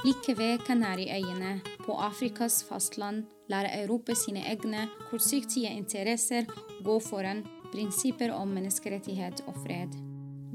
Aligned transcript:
Like 0.00 0.32
ved 0.32 0.62
Kanariøyene, 0.64 1.58
på 1.84 1.92
Afrikas 1.92 2.62
fastland, 2.64 3.26
lar 3.52 3.66
Europa 3.68 4.14
sine 4.16 4.40
egne 4.48 4.86
kortsiktige 5.10 5.68
interesser 5.76 6.46
gå 6.80 6.94
foran 7.04 7.42
prinsipper 7.68 8.32
om 8.32 8.48
menneskerettighet 8.48 9.42
og 9.44 9.58
fred. 9.60 9.92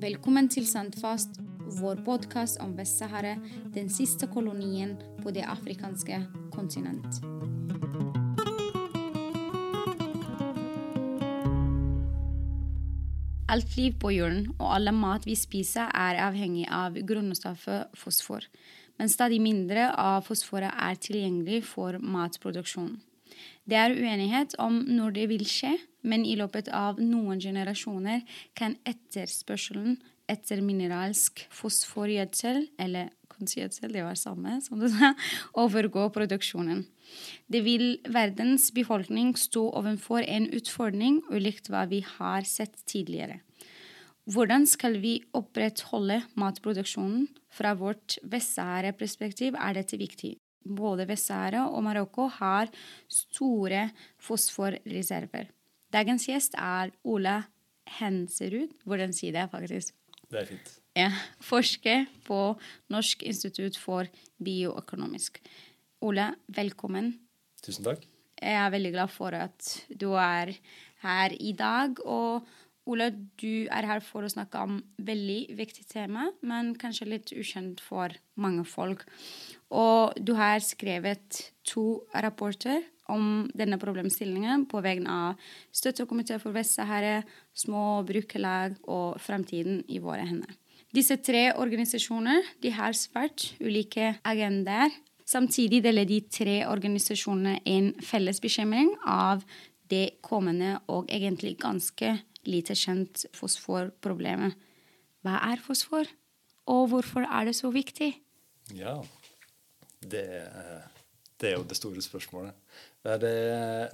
Velkommen 0.02 0.50
til 0.50 0.66
Sandfast, 0.66 1.38
vår 1.78 2.02
podkast 2.08 2.58
om 2.66 2.74
Vest-Sahara, 2.74 3.36
den 3.76 3.94
siste 3.94 4.26
kolonien 4.34 4.98
på 5.22 5.30
det 5.30 5.46
afrikanske 5.46 6.24
kontinent. 6.56 7.22
Alt 13.46 13.78
liv 13.78 13.94
på 14.02 14.10
jorden 14.10 14.48
og 14.58 14.72
alle 14.74 14.92
mat 14.92 15.30
vi 15.30 15.36
spiser, 15.38 15.94
er 15.94 16.18
avhengig 16.26 16.66
av 16.66 16.98
grunnstoffet 17.08 17.94
fosfor, 17.94 18.42
men 19.00 19.12
stadig 19.12 19.42
mindre 19.44 19.90
av 20.00 20.26
fosforet 20.28 20.72
er 20.72 20.98
tilgjengelig 21.02 21.64
for 21.68 22.00
matproduksjon. 22.00 22.96
Det 23.66 23.78
er 23.80 23.96
uenighet 23.98 24.56
om 24.62 24.84
når 24.86 25.16
det 25.16 25.30
vil 25.32 25.46
skje, 25.50 25.74
men 26.06 26.26
i 26.26 26.36
løpet 26.38 26.70
av 26.70 27.00
noen 27.02 27.42
generasjoner 27.42 28.22
kan 28.58 28.78
etterspørselen 28.86 29.98
etter 30.32 30.62
mineralsk 30.66 31.44
fosforgjødsel, 31.54 32.68
eller 32.82 33.12
kunstgjødsel, 33.36 33.92
det 33.94 34.04
var 34.06 34.18
samme 34.18 34.60
som 34.66 34.82
du 34.82 34.88
sa, 34.90 35.14
overgå 35.64 36.08
produksjonen. 36.16 36.86
Det 37.52 37.62
vil 37.66 38.00
verdens 38.10 38.72
befolkning 38.74 39.34
stå 39.38 39.68
overfor 39.78 40.26
en 40.26 40.48
utfordring 40.56 41.22
ulikt 41.34 41.70
hva 41.70 41.86
vi 41.90 42.02
har 42.16 42.48
sett 42.50 42.80
tidligere. 42.90 43.42
Hvordan 44.26 44.64
skal 44.66 44.98
vi 45.04 45.20
opprettholde 45.38 46.24
matproduksjonen? 46.34 47.28
Fra 47.54 47.76
vårt 47.78 48.18
Vest-Sahara-perspektiv 48.26 49.54
er 49.54 49.76
dette 49.78 50.00
viktig. 50.02 50.32
Både 50.66 51.06
Vest-Sahara 51.06 51.68
og 51.70 51.84
Marokko 51.86 52.26
har 52.40 52.72
store 53.06 53.84
fosforreserver. 54.18 55.52
Dagens 55.94 56.26
gjest 56.26 56.58
er 56.58 56.90
Ola 57.06 57.44
Henserud. 58.00 58.74
Hvordan 58.82 59.14
sier 59.14 59.36
det 59.38 59.46
faktisk? 59.54 59.94
Det 60.26 60.42
er 60.42 60.50
fint. 60.50 60.74
Ja, 60.98 61.12
Forsker 61.46 62.10
på 62.26 62.40
Norsk 62.90 63.22
institutt 63.30 63.78
for 63.78 64.10
bioøkonomisk. 64.42 65.38
Ola, 66.02 66.32
velkommen. 66.50 67.14
Tusen 67.62 67.86
takk. 67.86 68.02
Jeg 68.42 68.58
er 68.58 68.74
veldig 68.74 68.92
glad 68.98 69.14
for 69.14 69.38
at 69.38 69.70
du 69.94 70.10
er 70.18 70.56
her 71.06 71.36
i 71.38 71.54
dag. 71.54 72.02
Og 72.02 72.42
Ola, 72.86 73.10
du 73.10 73.66
er 73.74 73.88
her 73.90 74.02
for 74.06 74.26
å 74.26 74.30
snakke 74.30 74.62
om 74.62 74.78
veldig 75.02 75.56
viktig 75.58 75.88
tema, 75.90 76.28
men 76.46 76.76
kanskje 76.78 77.08
litt 77.10 77.32
ukjent 77.34 77.82
for 77.82 78.14
mange 78.38 78.66
folk. 78.70 79.02
Og 79.74 80.14
du 80.22 80.36
har 80.38 80.62
skrevet 80.62 81.40
to 81.66 82.04
rapporter 82.14 82.86
om 83.10 83.48
denne 83.58 83.80
problemstillingen 83.82 84.68
på 84.70 84.82
vegne 84.86 85.16
av 85.30 85.50
Støttekomité 85.74 86.38
for 86.42 86.54
Vest-Sahara, 86.54 87.24
små 87.58 88.04
brukerlag 88.06 88.78
og 88.86 89.18
Framtiden 89.22 89.82
i 89.90 89.98
våre 90.02 90.26
hender. 90.26 90.54
Disse 90.94 91.18
tre 91.20 91.50
organisasjoner 91.58 92.46
har 92.78 92.96
svært 92.98 93.50
ulike 93.60 94.14
agendaer 94.24 94.94
Samtidig 95.26 95.82
deler 95.82 96.06
de 96.06 96.20
tre 96.30 96.60
organisasjonene 96.70 97.58
en 97.66 97.88
felles 98.06 98.38
bekymring 98.42 98.92
av 99.10 99.42
det 99.90 100.20
kommende 100.26 100.76
og 100.86 101.10
egentlig 101.10 101.56
ganske 101.62 102.12
lite 102.50 102.76
kjent 102.78 103.26
fosforproblemet. 103.36 104.56
Hva 105.26 105.40
er 105.50 105.62
fosfor, 105.64 106.10
og 106.70 106.90
hvorfor 106.92 107.26
er 107.26 107.50
det 107.50 107.56
så 107.58 107.72
viktig? 107.74 108.12
Ja, 108.78 108.98
det, 110.02 110.26
det 111.42 111.50
er 111.50 111.58
jo 111.58 111.68
det 111.68 111.78
store 111.78 112.02
spørsmålet. 112.06 112.54
Det, 113.22 113.36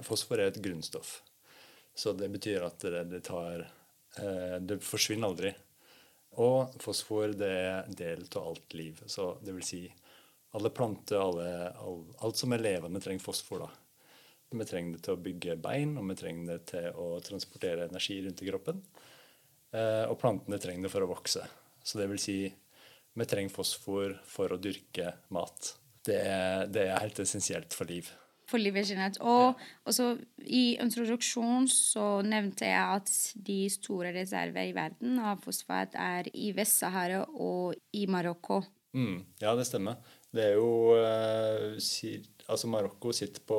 fosfor 0.06 0.40
er 0.40 0.52
et 0.52 0.60
grunnstoff. 0.64 1.20
Så 1.94 2.14
det 2.16 2.30
betyr 2.32 2.64
at 2.64 2.80
det, 2.80 3.04
det 3.10 3.20
tar 3.28 3.60
eh, 3.60 4.56
Det 4.64 4.78
forsvinner 4.84 5.28
aldri. 5.28 5.52
Og 6.40 6.72
fosfor 6.80 7.34
det 7.36 7.50
er 7.52 7.90
del 7.92 8.24
av 8.30 8.54
alt 8.54 8.76
liv. 8.78 9.02
Så 9.06 9.34
det 9.44 9.52
vil 9.58 9.66
si 9.66 9.82
alle 10.56 10.72
planter, 10.72 11.20
alle, 11.20 11.48
alt 12.24 12.40
som 12.40 12.52
er 12.52 12.64
levende, 12.64 13.00
trenger 13.00 13.24
fosfor. 13.24 13.66
da. 13.66 13.81
Vi 14.52 14.68
trenger 14.68 14.96
det 14.96 15.04
til 15.06 15.16
å 15.16 15.22
bygge 15.22 15.56
bein, 15.62 15.96
og 16.00 16.08
vi 16.10 16.18
trenger 16.18 16.52
det 16.52 16.60
til 16.74 16.88
å 17.00 17.16
transportere 17.24 17.88
energi 17.88 18.20
rundt 18.24 18.42
i 18.44 18.48
kroppen. 18.50 18.82
Eh, 19.72 20.04
og 20.08 20.18
plantene 20.20 20.60
trenger 20.60 20.86
det 20.86 20.92
for 20.92 21.04
å 21.04 21.10
vokse. 21.10 21.44
Så 21.82 21.98
det 21.98 22.08
vil 22.10 22.20
si, 22.20 22.40
vi 23.12 23.28
trenger 23.28 23.54
fosfor 23.54 24.18
for 24.28 24.52
å 24.52 24.60
dyrke 24.60 25.14
mat. 25.34 25.74
Det 26.04 26.18
er, 26.18 26.66
det 26.72 26.88
er 26.88 27.00
helt 27.00 27.22
essensielt 27.22 27.74
for 27.76 27.88
liv. 27.88 28.10
For 28.50 28.60
livet 28.60 28.90
generelt. 28.90 29.18
Og 29.22 29.56
også 29.88 30.10
i 30.44 30.76
introduksjonen 30.82 31.68
så 31.70 32.06
nevnte 32.26 32.68
jeg 32.68 32.98
at 32.98 33.12
de 33.48 33.58
store 33.72 34.12
reserver 34.16 34.68
i 34.68 34.76
verden 34.76 35.20
av 35.22 35.40
fosfat 35.44 35.96
er 35.96 36.28
i 36.34 36.50
Vest-Sahara 36.56 37.22
og 37.32 37.78
i 37.96 38.04
Marokko. 38.10 38.60
Mm, 38.92 39.22
ja, 39.40 39.54
det 39.56 39.64
stemmer. 39.70 40.02
Det 40.32 40.50
er 40.50 40.58
jo 40.58 40.96
eh, 40.98 42.20
Altså, 42.50 42.68
Marokko 42.68 43.12
sitter 43.14 43.40
på 43.46 43.58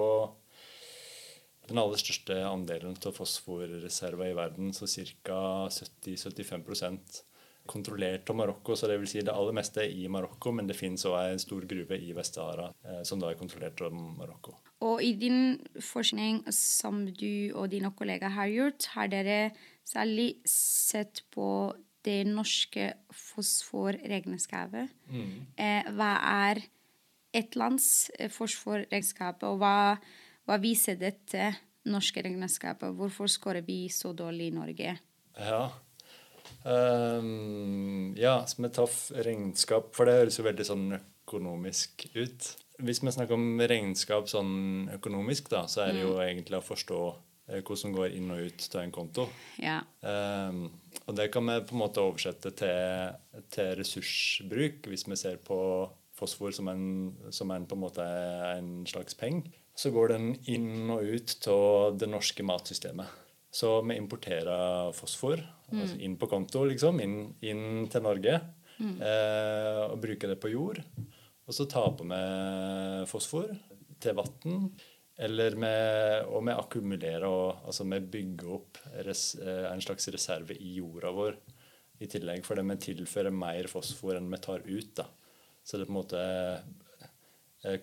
den 1.69 1.79
aller 1.79 1.99
største 1.99 2.39
andelen 2.47 2.97
av 3.07 3.15
fosforreserver 3.15 4.31
i 4.31 4.37
verden, 4.37 4.73
så 4.75 4.87
ca. 5.23 5.69
70-75% 5.71 7.21
kontrollert 7.65 8.29
av 8.29 8.35
Marokko. 8.35 8.75
Så 8.75 8.89
det 8.91 8.97
vil 8.99 9.09
si 9.09 9.21
det 9.23 9.33
aller 9.33 9.55
meste 9.55 9.83
er 9.85 9.93
i 9.95 10.09
Marokko, 10.11 10.51
men 10.55 10.67
det 10.67 10.77
finnes 10.77 11.05
òg 11.07 11.31
en 11.31 11.41
stor 11.41 11.63
gruve 11.69 11.95
i 11.95 12.11
Vest-Sahara 12.15 12.69
eh, 12.83 13.01
som 13.07 13.21
da 13.21 13.31
er 13.31 13.39
kontrollert 13.39 13.81
av 13.85 13.95
Marokko. 13.95 14.57
Og 14.83 14.99
i 15.03 15.13
din 15.15 15.55
forskning 15.79 16.43
som 16.51 17.05
du 17.07 17.53
og 17.55 17.69
dine 17.71 17.93
kollegaer 17.95 18.35
har 18.35 18.51
gjort, 18.51 18.89
har 18.97 19.11
dere 19.11 19.39
særlig 19.87 20.33
sett 20.49 21.23
på 21.31 21.47
det 22.03 22.25
norske 22.27 22.89
fosforregnskapet. 23.15 24.91
Mm. 25.07 25.35
Eh, 25.55 25.91
hva 25.95 26.11
er 26.49 26.65
et 27.33 27.55
lands 27.55 28.11
eh, 28.19 28.31
fosforregnskap, 28.31 29.45
og 29.47 29.61
hva, 29.63 29.95
hva, 30.47 30.59
viser 30.61 30.99
dette 30.99 31.51
norske 31.89 32.23
regnskapet? 32.23 32.93
Hvorfor 32.97 33.31
skårer 33.31 33.65
vi 33.65 33.87
så 33.91 34.13
dårlig 34.15 34.51
i 34.51 34.55
Norge? 34.55 34.95
Ja, 35.39 35.63
um, 36.63 38.13
ja 38.19 38.35
så 38.47 38.61
vi 38.61 38.71
tar 38.75 38.97
regnskap, 39.25 39.93
for 39.95 40.07
det 40.07 40.19
høres 40.19 40.39
jo 40.39 40.47
veldig 40.47 40.67
sånn 40.67 40.87
økonomisk 40.97 42.07
ut. 42.13 42.49
Hvis 42.83 43.03
vi 43.03 43.13
snakker 43.13 43.37
om 43.37 43.61
regnskap 43.69 44.27
sånn 44.31 44.89
økonomisk, 44.95 45.51
da, 45.53 45.65
så 45.71 45.85
er 45.85 45.95
det 45.95 46.03
jo 46.03 46.17
mm. 46.17 46.25
egentlig 46.27 46.59
å 46.59 46.65
forstå 46.65 47.03
hvordan 47.43 47.67
det 47.67 47.79
som 47.81 47.91
går 47.91 48.13
inn 48.15 48.31
og 48.31 48.45
ut 48.47 48.67
av 48.71 48.81
en 48.81 48.93
konto. 48.95 49.25
Ja. 49.59 49.81
Um, 49.99 50.69
og 51.03 51.17
det 51.17 51.27
kan 51.33 51.43
vi 51.49 51.57
på 51.67 51.75
en 51.75 51.81
måte 51.81 52.03
oversette 52.03 52.53
til, 52.55 53.43
til 53.51 53.73
ressursbruk, 53.79 54.87
hvis 54.87 55.03
vi 55.09 55.17
ser 55.19 55.41
på 55.43 55.57
fosfor 56.15 56.53
som 56.55 56.69
en, 56.71 56.85
som 57.35 57.51
en, 57.51 57.65
på 57.67 57.75
en, 57.75 57.83
måte 57.83 58.05
en 58.53 58.71
slags 58.87 59.17
penge. 59.19 59.51
Så 59.75 59.89
går 59.93 60.13
den 60.13 60.27
inn 60.53 60.89
og 60.93 61.01
ut 61.01 61.47
av 61.49 61.97
det 61.97 62.09
norske 62.11 62.45
matsystemet. 62.45 63.21
Så 63.53 63.75
vi 63.85 63.97
importerer 63.97 64.93
fosfor 64.97 65.37
mm. 65.37 65.79
altså 65.79 65.97
inn 66.01 66.17
på 66.17 66.29
konto, 66.29 66.63
liksom, 66.69 67.01
inn, 67.03 67.17
inn 67.45 67.85
til 67.91 68.05
Norge. 68.05 68.39
Mm. 68.79 68.95
Eh, 68.97 69.81
og 69.91 69.99
bruker 70.01 70.33
det 70.33 70.39
på 70.41 70.53
jord. 70.53 70.81
Og 71.43 71.55
så 71.55 71.67
taper 71.69 72.09
vi 72.09 72.23
fosfor 73.09 73.51
til 74.01 74.17
vann 74.17 74.71
eller 75.23 75.55
med, 75.61 76.25
og 76.33 76.41
vi 76.47 76.53
akkumulerer 76.55 77.27
og 77.27 77.67
altså 77.69 77.85
vi 77.85 77.99
bygger 78.15 78.53
opp 78.55 78.79
res, 79.05 79.35
eh, 79.37 79.67
en 79.69 79.83
slags 79.83 80.09
reserve 80.13 80.57
i 80.57 80.71
jorda 80.79 81.11
vår 81.13 81.37
i 82.01 82.09
tillegg. 82.09 82.41
Fordi 82.47 82.65
vi 82.71 82.79
tilfører 82.87 83.35
mer 83.35 83.69
fosfor 83.71 84.17
enn 84.17 84.31
vi 84.33 84.41
tar 84.41 84.65
ut. 84.65 84.95
da. 84.97 85.05
Så 85.63 85.77
det 85.77 85.85
er 85.85 85.91
på 85.91 85.93
en 85.93 85.99
måte 86.01 86.23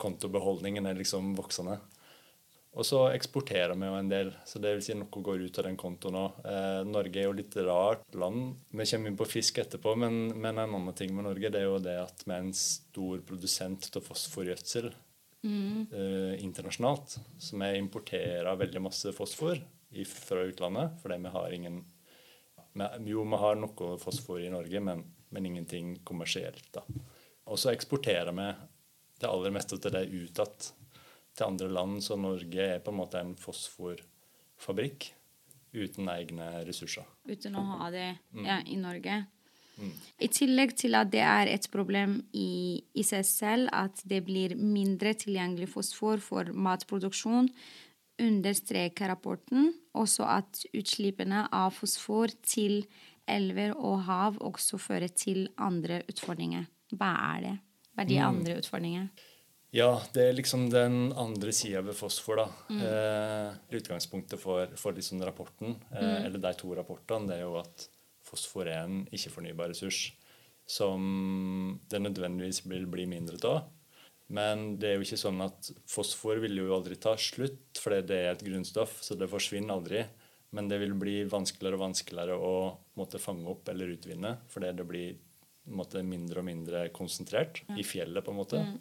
kontobeholdningen 0.01 0.87
er 0.87 0.99
liksom 0.99 1.33
voksende. 1.39 1.79
Og 2.71 2.87
så 2.87 3.01
eksporterer 3.11 3.75
vi 3.75 3.89
jo 3.89 3.97
en 3.99 4.11
del, 4.11 4.29
så 4.47 4.61
det 4.63 4.77
vil 4.77 4.83
si 4.85 4.95
noe 4.95 5.23
går 5.27 5.43
ut 5.43 5.59
av 5.59 5.67
den 5.67 5.79
kontoen 5.79 6.19
òg. 6.21 6.37
Eh, 6.47 6.83
Norge 6.87 7.19
er 7.19 7.27
jo 7.27 7.35
litt 7.35 7.57
rart 7.67 8.05
land. 8.15 8.61
Vi 8.71 8.87
kommer 8.93 9.11
inn 9.11 9.19
på 9.19 9.27
fisk 9.27 9.59
etterpå, 9.59 9.97
men, 9.99 10.21
men 10.37 10.55
en 10.55 10.77
annen 10.79 10.95
ting 10.95 11.11
med 11.17 11.27
Norge 11.27 11.51
det 11.51 11.65
er 11.65 11.67
jo 11.67 11.81
det 11.83 11.97
at 11.99 12.23
vi 12.23 12.37
er 12.37 12.45
en 12.45 12.55
stor 12.55 13.25
produsent 13.27 13.91
av 13.99 14.07
fosforgjødsel 14.07 14.87
mm. 15.43 15.81
eh, 15.91 16.35
internasjonalt. 16.47 17.19
Så 17.43 17.59
vi 17.59 17.73
importerer 17.81 18.63
veldig 18.63 18.87
masse 18.87 19.15
fosfor 19.19 19.59
fra 20.07 20.45
utlandet 20.47 21.01
fordi 21.03 21.17
vi 21.25 21.35
har 21.35 21.55
ingen 21.57 21.81
Jo, 23.03 23.25
vi 23.27 23.39
har 23.43 23.57
noe 23.59 23.97
fosfor 23.99 24.39
i 24.39 24.53
Norge, 24.53 24.79
men, 24.79 25.03
men 25.35 25.47
ingenting 25.49 25.97
kommersielt. 26.07 26.69
da. 26.71 26.85
Og 27.51 27.59
så 27.59 27.73
eksporterer 27.75 28.31
vi 28.31 28.47
det 29.21 29.29
aller 29.29 29.55
meste 29.55 29.79
til 29.79 29.95
det 29.95 30.07
utad 30.09 30.71
til 31.37 31.47
andre 31.47 31.69
land, 31.71 32.01
så 32.05 32.17
Norge 32.19 32.67
er 32.77 32.81
på 32.85 32.93
en 32.93 33.01
måte 33.01 33.21
en 33.21 33.35
fosforfabrikk 33.39 35.11
uten 35.77 36.09
egne 36.11 36.49
ressurser. 36.67 37.07
Uten 37.29 37.59
å 37.59 37.67
ha 37.77 37.91
det 37.95 38.09
mm. 38.35 38.47
ja, 38.47 38.59
i 38.67 38.79
Norge. 38.81 39.21
I 40.21 40.29
tillegg 40.29 40.75
til 40.77 40.97
at 40.99 41.09
det 41.13 41.23
er 41.25 41.49
et 41.49 41.65
problem 41.73 42.19
i, 42.37 42.83
i 42.93 43.05
seg 43.07 43.25
selv 43.25 43.71
at 43.73 44.03
det 44.05 44.19
blir 44.27 44.53
mindre 44.59 45.15
tilgjengelig 45.17 45.71
fosfor 45.73 46.21
for 46.21 46.51
matproduksjon, 46.53 47.49
understreker 48.21 49.09
rapporten 49.09 49.71
også 49.97 50.27
at 50.29 50.61
utslippene 50.77 51.47
av 51.57 51.73
fosfor 51.73 52.35
til 52.45 52.83
elver 53.31 53.73
og 53.79 54.03
hav 54.05 54.37
også 54.45 54.77
fører 54.83 55.09
til 55.17 55.47
andre 55.57 56.03
utfordringer. 56.11 56.67
Hva 56.93 57.15
er 57.31 57.47
det? 57.47 57.57
Er 58.01 58.09
de 58.09 58.21
andre 58.25 58.57
utfordringene? 58.63 59.11
Ja, 59.71 60.01
det 60.11 60.25
er 60.25 60.35
liksom 60.35 60.65
den 60.73 61.13
andre 61.15 61.53
sida 61.55 61.83
ved 61.87 61.95
fosfor. 61.95 62.41
da. 62.41 62.47
Eh, 62.75 63.59
utgangspunktet 63.79 64.41
for, 64.43 64.67
for 64.81 64.97
liksom 64.97 65.23
rapporten, 65.23 65.77
eh, 65.95 66.25
eller 66.25 66.43
de 66.43 66.55
to 66.59 66.73
rapportene, 66.75 67.29
det 67.31 67.37
er 67.39 67.45
jo 67.45 67.59
at 67.61 67.87
fosfor 68.27 68.67
er 68.67 68.83
en 68.83 69.05
ikke-fornybar 69.15 69.71
ressurs 69.71 70.11
som 70.71 71.79
det 71.91 72.03
nødvendigvis 72.03 72.65
vil 72.67 72.87
bli 72.91 73.07
mindre 73.11 73.39
av. 73.47 73.69
Men 74.31 74.77
det 74.79 74.91
er 74.91 74.99
jo 74.99 75.07
ikke 75.07 75.19
sånn 75.19 75.41
at 75.43 75.71
fosfor 75.91 76.39
vil 76.43 76.61
jo 76.63 76.75
aldri 76.77 76.99
ta 77.03 77.17
slutt, 77.19 77.79
fordi 77.83 78.05
det 78.07 78.19
er 78.19 78.31
et 78.35 78.45
grunnstoff, 78.47 79.01
så 79.03 79.17
det 79.19 79.31
forsvinner 79.31 79.75
aldri. 79.75 80.05
Men 80.55 80.69
det 80.71 80.79
vil 80.83 80.95
bli 80.99 81.17
vanskeligere 81.31 81.79
og 81.79 81.85
vanskeligere 81.89 82.37
å 82.39 82.55
måtte 82.99 83.23
fange 83.23 83.51
opp 83.51 83.71
eller 83.71 83.91
utvinne, 83.95 84.37
fordi 84.51 84.71
det 84.79 84.87
blir 84.87 85.19
måte, 85.77 86.03
mindre 86.07 86.43
og 86.43 86.47
mindre 86.47 86.87
konsentrert 86.95 87.63
i 87.79 87.85
fjellet, 87.87 88.25
på 88.25 88.35
en 88.35 88.41
måte. 88.41 88.63
Mm. 88.67 88.79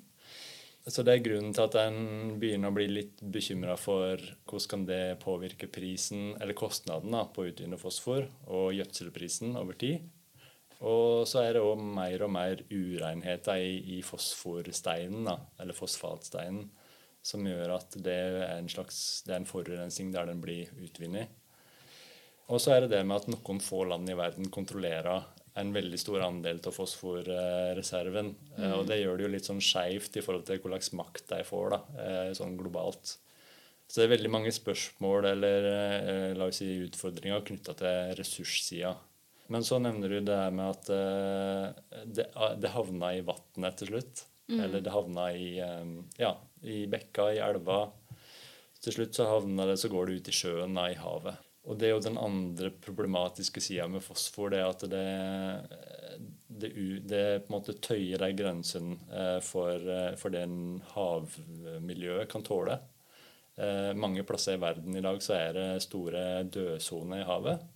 Så 0.89 1.03
det 1.05 1.13
er 1.13 1.23
grunnen 1.25 1.53
til 1.53 1.65
at 1.67 1.75
en 1.81 2.37
begynner 2.41 2.71
å 2.71 2.75
bli 2.75 2.87
litt 2.89 3.19
bekymra 3.21 3.75
for 3.77 4.21
hvordan 4.49 4.69
kan 4.71 4.85
det 4.87 5.19
påvirke 5.21 5.67
prisen, 5.69 6.31
eller 6.39 6.57
kostnaden 6.57 7.13
da, 7.13 7.25
på 7.29 7.43
å 7.43 7.49
utvinne 7.51 7.77
fosfor, 7.77 8.25
og 8.47 8.71
gjødselprisen 8.77 9.57
over 9.59 9.77
tid. 9.77 10.07
Og 10.79 11.27
så 11.27 11.43
er 11.43 11.57
det 11.57 11.63
òg 11.65 11.81
mer 11.83 12.23
og 12.23 12.31
mer 12.31 12.61
urenheter 12.71 13.59
i, 13.59 13.99
i 13.99 14.01
fosforsteinen, 14.05 15.27
da, 15.27 15.35
eller 15.59 15.75
fosfatsteinen, 15.75 16.69
som 17.21 17.43
gjør 17.43 17.75
at 17.75 17.97
det 17.99 18.15
er 18.15 18.39
en 18.55 18.69
slags 18.71 19.25
det 19.27 19.35
er 19.35 19.41
en 19.41 19.49
forurensning 19.49 20.13
der 20.15 20.29
den 20.31 20.39
blir 20.41 20.71
utvunnet. 20.79 21.35
Og 22.49 22.63
så 22.63 22.73
er 22.73 22.85
det 22.85 22.95
det 22.95 23.03
med 23.05 23.19
at 23.19 23.27
noen 23.29 23.59
få 23.61 23.83
land 23.91 24.09
i 24.09 24.15
verden 24.17 24.47
kontrollerer 24.49 25.27
en 25.57 25.71
veldig 25.73 25.99
stor 25.99 26.23
andel 26.25 26.59
av 26.65 26.75
fosforreserven. 26.75 28.33
Mm. 28.57 28.67
Og 28.77 28.85
det 28.89 28.99
gjør 29.01 29.17
det 29.17 29.25
jo 29.25 29.31
litt 29.33 29.49
sånn 29.49 29.63
skeivt 29.63 30.19
i 30.19 30.23
forhold 30.25 30.45
til 30.47 30.61
hvor 30.61 30.73
slags 30.75 30.93
makt 30.97 31.27
de 31.33 31.41
får 31.47 31.73
da, 31.73 31.81
eh, 32.03 32.31
sånn 32.37 32.57
globalt. 32.59 33.15
Så 33.89 34.01
det 34.01 34.05
er 34.05 34.15
veldig 34.15 34.31
mange 34.33 34.53
spørsmål 34.53 35.31
eller 35.31 35.69
eh, 35.71 36.37
la 36.37 36.49
oss 36.49 36.61
si, 36.61 36.69
utfordringer 36.85 37.45
knytta 37.47 37.73
til 37.79 38.13
ressurssida. 38.19 38.93
Men 39.49 39.65
så 39.65 39.79
nevner 39.81 40.13
du 40.13 40.19
det 40.21 40.35
her 40.37 40.51
med 40.53 40.75
at 40.75 40.89
det, 42.05 42.27
det 42.61 42.69
havna 42.69 43.15
i 43.17 43.23
vannet 43.25 43.79
til 43.79 43.89
slutt. 43.89 44.21
Mm. 44.45 44.59
Eller 44.61 44.83
det 44.85 44.93
havna 44.93 45.23
i, 45.33 45.55
ja, 46.21 46.35
i 46.61 46.83
bekka, 46.89 47.31
i 47.33 47.41
elva. 47.41 47.87
Til 48.79 48.93
slutt 48.93 49.17
så 49.17 49.25
havna 49.25 49.65
det, 49.65 49.79
så 49.81 49.89
går 49.91 50.05
det 50.05 50.19
ut 50.19 50.29
i 50.29 50.35
sjøen, 50.37 50.77
da, 50.77 50.85
i 50.93 50.99
havet. 51.01 51.48
Og 51.69 51.77
det 51.77 51.85
er 51.85 51.91
jo 51.93 52.01
den 52.01 52.17
andre 52.17 52.71
problematiske 52.81 53.61
sida 53.61 53.85
med 53.91 54.01
fosfor, 54.01 54.49
det 54.49 54.61
er 54.61 54.69
at 54.71 54.85
det, 54.89 55.09
det, 56.49 56.71
det 57.05 57.25
på 57.43 57.51
en 57.51 57.55
måte 57.59 57.75
tøyer 57.77 58.23
de 58.23 58.29
grensene 58.37 58.97
eh, 59.13 59.37
for, 59.45 59.77
eh, 59.77 60.15
for 60.17 60.33
det 60.33 60.47
havmiljøet 60.95 62.31
kan 62.31 62.45
tåle. 62.45 62.79
Eh, 63.59 63.91
mange 63.93 64.25
plasser 64.25 64.57
i 64.57 64.61
verden 64.63 64.97
i 64.97 65.03
dag 65.05 65.21
så 65.21 65.35
er 65.37 65.53
det 65.59 65.67
store 65.85 66.23
dødsoner 66.49 67.21
i 67.21 67.27
havet. 67.29 67.67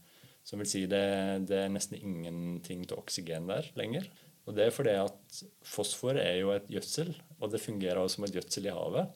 Som 0.44 0.64
vil 0.64 0.72
si 0.72 0.88
det, 0.90 1.06
det 1.48 1.62
er 1.62 1.72
nesten 1.72 2.02
ingenting 2.02 2.88
til 2.90 2.98
oksygen 2.98 3.46
der 3.52 3.70
lenger. 3.78 4.10
Og 4.50 4.58
det 4.58 4.66
er 4.66 4.76
fordi 4.76 4.98
at 5.04 5.44
fosfor 5.64 6.18
er 6.18 6.42
jo 6.42 6.50
et 6.52 6.66
gjødsel, 6.68 7.14
og 7.38 7.54
det 7.54 7.62
fungerer 7.64 8.02
også 8.02 8.18
som 8.18 8.26
et 8.26 8.42
gjødsel 8.42 8.68
i 8.68 8.74
havet. 8.74 9.14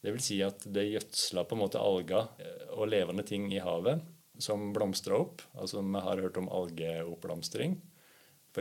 Det 0.00 0.14
vil 0.14 0.22
si 0.24 0.38
at 0.40 0.62
det 0.70 0.86
gjødsler 0.86 1.44
på 1.44 1.58
en 1.58 1.64
måte 1.66 1.82
alger 1.82 2.30
og 2.78 2.88
levende 2.88 3.26
ting 3.26 3.50
i 3.52 3.60
havet 3.60 4.00
som 4.44 4.72
blomstrer 4.76 5.16
opp. 5.18 5.44
Altså 5.54 5.82
Vi 5.82 6.02
har 6.06 6.22
hørt 6.24 6.38
om 6.40 6.48
algeoppblomstring. 6.48 7.80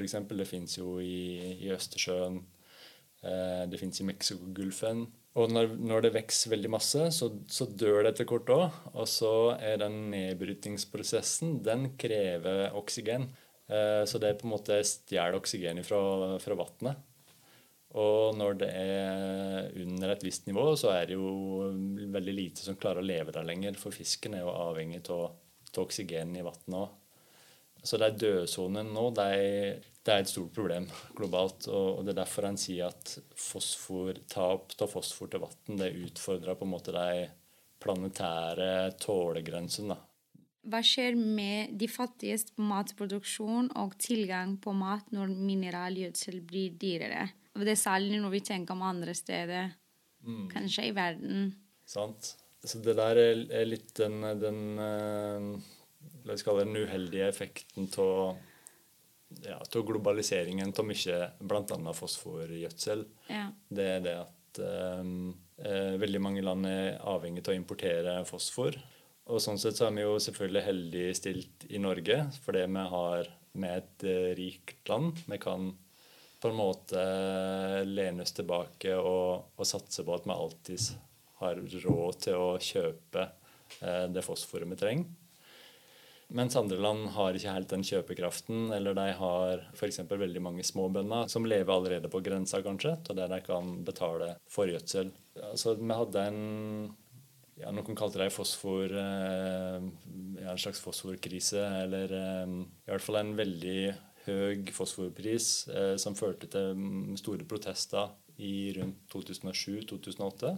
eksempel, 0.04 0.38
det 0.38 0.48
fins 0.48 0.78
jo 0.78 1.00
i, 1.00 1.58
i 1.66 1.72
Østersjøen. 1.74 2.44
Eh, 3.24 3.64
det 3.70 3.80
fins 3.82 4.00
i 4.00 4.08
Mexicogolfen. 4.08 5.08
Og 5.40 5.52
når, 5.52 5.76
når, 5.78 6.02
det 6.06 6.16
vokser 6.16 6.54
veldig 6.56 6.72
masse, 6.74 7.10
så, 7.16 7.30
så 7.48 7.68
dør 7.68 8.04
det 8.04 8.14
etter 8.14 8.30
kort 8.30 8.50
òg. 8.54 8.80
Og 8.94 9.08
så 9.10 9.34
er 9.60 9.82
den 9.84 10.10
nedbrytingsprosessen 10.14 11.60
Den 11.66 11.92
krever 12.00 12.70
oksygen. 12.78 13.30
Eh, 13.70 14.04
så 14.10 14.22
det 14.22 14.32
er 14.32 14.40
på 14.40 14.48
en 14.48 14.56
måte 14.56 14.80
stjeler 14.88 15.38
oksygen 15.38 15.84
fra, 15.86 16.02
fra 16.42 16.58
vannet. 16.60 17.06
Og 17.98 18.36
når 18.38 18.58
det 18.62 18.70
er 18.70 19.70
under 19.82 20.12
et 20.14 20.24
visst 20.26 20.46
nivå, 20.46 20.76
så 20.78 20.92
er 20.94 21.10
det 21.10 21.16
jo 21.18 21.70
veldig 22.14 22.36
lite 22.36 22.62
som 22.62 22.78
klarer 22.78 23.02
å 23.02 23.06
leve 23.08 23.34
der 23.34 23.48
lenger. 23.48 23.78
For 23.82 23.94
fisken 23.94 24.38
er 24.38 24.46
jo 24.46 24.54
avhengig 24.54 25.02
av 25.10 25.32
til 25.74 25.86
oksygen 25.86 26.36
i 26.38 26.46
vannet 26.46 26.80
òg. 26.82 26.96
Så 27.84 27.96
de 28.00 28.10
dødsonene 28.12 28.92
nå, 28.92 29.06
det 29.16 29.26
er, 29.36 29.86
det 30.04 30.14
er, 30.14 30.24
et 30.24 30.32
stort 30.32 30.52
problem 30.56 30.90
globalt. 31.18 31.70
Og, 31.72 32.04
det 32.04 32.14
er 32.14 32.22
derfor 32.24 32.50
en 32.50 32.60
sier 32.60 32.92
at 32.92 33.16
fosfor, 33.40 34.20
tap 34.32 34.76
av 34.80 34.92
fosfor 34.92 35.32
til 35.32 35.46
vann 35.46 35.86
utfordrer 35.88 36.60
på 36.60 36.68
en 36.68 36.74
måte 36.74 36.96
de 36.96 37.30
planetære 37.80 38.98
tålegrensene. 39.00 39.96
Hva 40.70 40.82
skjer 40.84 41.16
med 41.16 41.72
de 41.80 41.88
fattiges 41.88 42.50
matproduksjon 42.60 43.72
og 43.80 43.96
tilgang 44.02 44.58
på 44.62 44.74
mat 44.76 45.08
når 45.16 45.32
mineralgjødsel 45.32 46.42
blir 46.46 46.76
dyrere? 46.78 47.30
Det 47.56 47.74
er 47.74 47.80
særlig 47.80 48.20
når 48.20 48.34
vi 48.36 48.44
tenker 48.46 48.76
om 48.76 48.84
andre 48.86 49.16
steder, 49.16 49.72
mm. 50.28 50.46
kanskje 50.52 50.90
i 50.90 50.94
verden. 50.96 51.50
Sant. 51.88 52.36
Så 52.64 52.82
det 52.84 52.98
der 53.00 53.20
er 53.20 53.68
litt 53.68 53.94
den, 54.00 54.22
den 54.40 54.64
eh, 54.84 55.46
La 56.28 56.36
oss 56.36 56.44
kalle 56.46 56.66
det 56.66 56.72
den 56.74 56.88
uheldige 56.88 57.28
effekten 57.32 57.88
av 58.00 58.38
ja, 59.46 59.58
globaliseringen 59.72 60.74
av 60.76 60.86
mye, 60.88 61.18
bl.a. 61.40 61.94
fosforgjødsel. 61.96 63.04
Ja. 63.30 63.48
Det 63.70 63.88
er 63.96 64.04
det 64.04 64.16
at 64.22 64.62
um, 65.00 65.32
eh, 65.62 65.96
veldig 66.02 66.22
mange 66.24 66.44
land 66.46 66.68
er 66.70 67.00
avhengig 67.08 67.44
av 67.46 67.54
å 67.54 67.58
importere 67.58 68.16
fosfor. 68.28 68.78
Og 69.30 69.44
sånn 69.44 69.60
sett 69.62 69.78
så 69.78 69.88
er 69.88 69.96
vi 69.98 70.06
jo 70.06 70.16
selvfølgelig 70.22 70.66
heldig 70.66 71.06
stilt 71.18 71.68
i 71.70 71.82
Norge, 71.82 72.24
fordi 72.44 72.66
vi 72.66 72.88
har 72.96 73.30
med 73.60 73.78
et 73.78 74.08
uh, 74.10 74.32
rikt 74.40 74.92
land. 74.92 75.24
Vi 75.30 75.40
kan 75.42 75.72
på 76.40 76.50
en 76.50 76.60
måte 76.60 77.04
lene 77.86 78.24
oss 78.24 78.34
tilbake 78.36 78.96
og, 78.96 79.56
og 79.60 79.68
satse 79.68 80.06
på 80.08 80.16
at 80.16 80.28
vi 80.28 80.36
alltid 80.36 80.84
har 81.40 81.60
råd 81.86 82.22
til 82.26 82.38
å 82.40 82.52
kjøpe 82.62 83.26
eh, 83.26 84.06
det 84.12 84.24
fosforet 84.26 84.70
vi 84.70 84.80
trenger. 84.80 85.10
Mens 86.38 86.54
andre 86.60 86.78
land 86.78 87.08
har 87.16 87.34
ikke 87.34 87.54
helt 87.56 87.72
den 87.72 87.84
kjøpekraften, 87.88 88.68
eller 88.76 88.94
de 88.94 89.08
har 89.18 89.64
f.eks. 89.74 90.04
veldig 90.06 90.44
mange 90.46 90.66
småbønder 90.68 91.32
som 91.32 91.48
lever 91.50 91.74
allerede 91.74 92.12
på 92.12 92.22
grensa, 92.22 92.62
kanskje, 92.62 93.00
til 93.08 93.18
der 93.18 93.32
de 93.32 93.40
kan 93.42 93.80
betale 93.88 94.36
for 94.52 94.70
gjødsel. 94.70 95.10
Altså, 95.50 95.74
vi 95.80 95.98
hadde 95.98 96.26
en 96.30 96.44
ja, 97.60 97.74
Noen 97.76 97.98
kalte 97.98 98.22
det 98.22 98.30
fosfor, 98.32 98.94
eh, 98.94 99.90
ja, 100.38 100.54
en 100.54 100.62
slags 100.62 100.84
fosforkrise, 100.84 101.66
eller 101.82 102.14
eh, 102.16 102.54
i 102.86 102.94
hvert 102.94 103.04
fall 103.04 103.24
en 103.24 103.34
veldig 103.40 103.82
høy 104.28 104.70
fosforpris 104.76 105.48
som 105.98 106.14
førte 106.14 106.46
til 106.52 106.76
mm, 106.78 107.16
store 107.18 107.48
protester 107.50 108.12
i 108.40 108.72
rundt 108.78 109.02
2007-2008. 109.12 110.54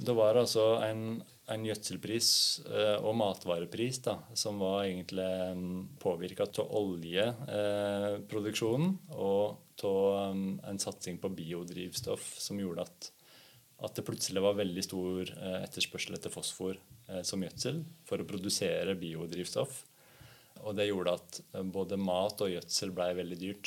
Det 0.00 0.14
var 0.16 0.32
altså 0.40 0.80
en, 0.86 1.20
en 1.52 1.64
gjødselpris 1.66 2.28
eh, 2.70 2.96
og 3.04 3.12
matvarepris 3.20 3.98
da, 4.06 4.14
som 4.38 4.54
var 4.62 4.86
egentlig 4.86 5.30
um, 5.52 5.88
påvirka 6.00 6.44
av 6.48 6.70
oljeproduksjonen 6.80 8.90
eh, 8.96 9.20
og 9.20 9.44
av 9.84 10.32
um, 10.32 10.60
en 10.68 10.78
satsing 10.80 11.18
på 11.20 11.28
biodrivstoff 11.36 12.38
som 12.40 12.60
gjorde 12.60 12.82
at, 12.88 13.10
at 13.84 13.96
det 13.96 14.04
plutselig 14.08 14.42
var 14.44 14.58
veldig 14.58 14.84
stor 14.84 15.30
eh, 15.36 15.60
etterspørsel 15.66 16.16
etter 16.16 16.32
fosfor 16.32 16.74
eh, 16.76 17.22
som 17.26 17.42
gjødsel 17.44 17.76
for 18.08 18.16
å 18.20 18.28
produsere 18.28 18.96
biodrivstoff. 19.00 19.72
Og 20.64 20.72
det 20.76 20.90
gjorde 20.90 21.16
at 21.18 21.30
eh, 21.54 21.64
både 21.76 22.00
mat 22.00 22.36
og 22.44 22.52
gjødsel 22.54 22.90
blei 22.96 23.12
veldig 23.20 23.38
dyrt. 23.40 23.66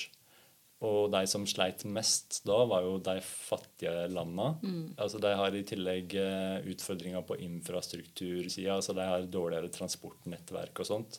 Og 0.83 1.05
de 1.13 1.21
som 1.31 1.45
sleit 1.47 1.85
mest 1.87 2.41
da, 2.47 2.57
var 2.67 2.81
jo 2.83 2.97
de 3.03 3.19
fattige 3.23 4.07
landene. 4.11 4.57
Mm. 4.63 4.95
Altså, 4.99 5.17
de 5.23 5.29
har 5.39 5.55
i 5.55 5.63
tillegg 5.67 6.15
eh, 6.19 6.57
utfordringer 6.73 7.21
på 7.27 7.37
infrastruktursida. 7.45 8.73
Altså, 8.75 8.93
de 8.97 9.03
har 9.07 9.21
dårligere 9.31 9.69
transportnettverk 9.71 10.79
og 10.83 10.87
sånt. 10.89 11.11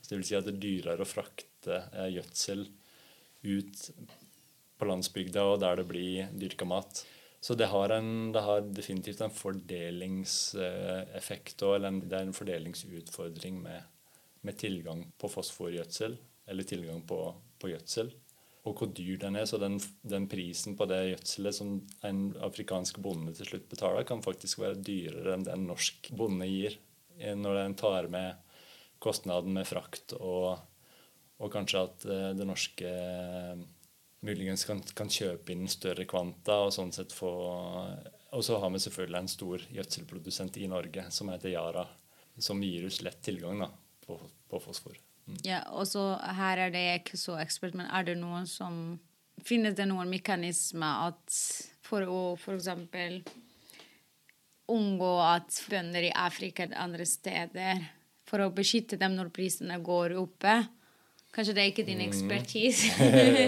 Så 0.00 0.06
det 0.08 0.16
vil 0.16 0.28
si 0.30 0.38
at 0.38 0.46
det 0.48 0.54
er 0.54 0.64
dyrere 0.64 1.04
å 1.04 1.08
frakte 1.08 1.74
eh, 1.92 2.10
gjødsel 2.16 2.60
ut 3.42 3.76
på 4.80 4.84
landsbygda 4.88 5.42
og 5.50 5.56
der 5.62 5.74
det 5.82 5.90
blir 5.90 6.16
dyrka 6.32 6.64
mat. 6.68 6.92
Så 7.42 7.52
det 7.58 7.68
har, 7.72 7.88
en, 7.92 8.32
det 8.32 8.42
har 8.46 8.60
definitivt 8.70 9.20
en 9.24 9.34
fordelingseffekt 9.34 11.62
òg, 11.66 11.72
eller 11.76 11.90
det 12.00 12.16
er 12.16 12.24
en 12.28 12.38
fordelingsutfordring 12.38 13.54
med, 13.64 13.80
med 14.46 14.54
tilgang 14.62 15.00
på 15.18 15.26
fosforgjødsel, 15.30 16.12
eller 16.48 16.64
tilgang 16.70 17.00
på 17.06 17.18
på 17.62 17.70
gjødsel. 17.72 18.10
Og 18.62 18.78
hvor 18.78 18.92
dyr 18.94 19.18
den 19.18 19.36
er. 19.40 19.46
Så 19.48 19.58
den, 19.58 19.80
den 20.06 20.28
prisen 20.30 20.76
på 20.78 20.86
det 20.86 21.00
gjødselet 21.08 21.56
som 21.56 21.74
en 22.06 22.22
afrikansk 22.46 23.00
bonde 23.02 23.34
til 23.34 23.48
slutt 23.48 23.68
betaler, 23.72 24.06
kan 24.06 24.22
faktisk 24.22 24.62
være 24.62 24.78
dyrere 24.78 25.34
enn 25.34 25.46
den 25.48 25.66
norsk 25.66 26.12
bonde 26.14 26.46
gir. 26.46 26.78
eh, 27.18 27.34
Når 27.34 27.58
den 27.58 27.74
tar 27.74 28.06
med 28.12 28.38
kostnaden 29.02 29.52
med 29.56 29.66
frakt 29.66 30.14
og, 30.20 30.62
og 31.42 31.50
kanskje 31.50 31.82
at 31.88 32.06
eh, 32.06 32.30
det 32.38 32.46
norske 32.46 32.86
eh, 32.86 33.64
muligens 34.22 34.62
kan, 34.68 34.82
kan 34.94 35.10
kjøpe 35.10 35.50
inn 35.54 35.66
større 35.66 36.06
kvanta 36.06 36.60
og 36.62 36.74
sånn 36.74 36.94
sett 36.94 37.10
få 37.10 37.32
Og 38.32 38.44
så 38.46 38.60
har 38.62 38.70
vi 38.70 38.78
selvfølgelig 38.80 39.18
en 39.18 39.28
stor 39.28 39.64
gjødselprodusent 39.74 40.56
i 40.62 40.68
Norge 40.70 41.10
som 41.10 41.28
heter 41.34 41.52
Yara, 41.52 41.82
som 42.38 42.62
gir 42.62 42.86
oss 42.86 43.02
lett 43.02 43.18
tilgang 43.26 43.58
da, 43.60 43.68
på, 44.06 44.16
på 44.48 44.60
fosfor. 44.62 44.94
Ja, 45.46 45.62
og 45.72 45.86
så 45.90 46.12
her 46.38 46.66
er 46.66 46.74
det 46.74 46.82
ikke 47.00 47.18
så 47.20 47.38
ekspert, 47.42 47.76
men 47.78 47.88
er 47.90 48.06
det 48.06 48.18
noen 48.20 48.48
som 48.50 48.98
Finnes 49.42 49.74
det 49.74 49.88
noen 49.90 50.06
mekanismer 50.12 51.08
at 51.08 51.36
for 51.82 52.06
å 52.06 52.18
f.eks. 52.36 52.68
unngå 54.70 55.08
at 55.24 55.56
bønder 55.72 56.06
i 56.06 56.12
Afrika 56.14 56.62
eller 56.62 56.78
andre 56.84 57.06
steder 57.08 57.80
For 58.28 58.44
å 58.44 58.52
beskytte 58.54 59.00
dem 59.00 59.16
når 59.18 59.32
prisene 59.34 59.80
går 59.82 60.14
oppe? 60.20 60.60
Kanskje 61.32 61.56
det 61.56 61.64
er 61.64 61.72
ikke 61.72 61.88
din 61.88 62.04
ekspertise? 62.04 62.92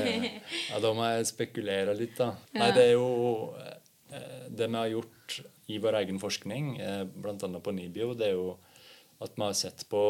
ja, 0.71 0.81
da 0.81 0.93
må 0.97 1.07
jeg 1.12 1.29
spekulere 1.29 1.95
litt, 1.97 2.17
da. 2.17 2.33
Nei, 2.57 2.71
det 2.73 2.87
er 2.88 2.95
jo 2.97 3.09
eh, 3.61 4.47
Det 4.49 4.71
vi 4.71 4.79
har 4.81 4.93
gjort 4.97 5.41
i 5.69 5.79
vår 5.81 5.99
egen 6.00 6.21
forskning, 6.21 6.79
eh, 6.81 7.03
bl.a. 7.05 7.37
på 7.37 7.73
NIBIO, 7.76 8.14
det 8.17 8.31
er 8.31 8.38
jo 8.38 8.55
at 9.23 9.37
vi 9.37 9.44
har 9.44 9.54
sett 9.56 9.87
på 9.90 10.02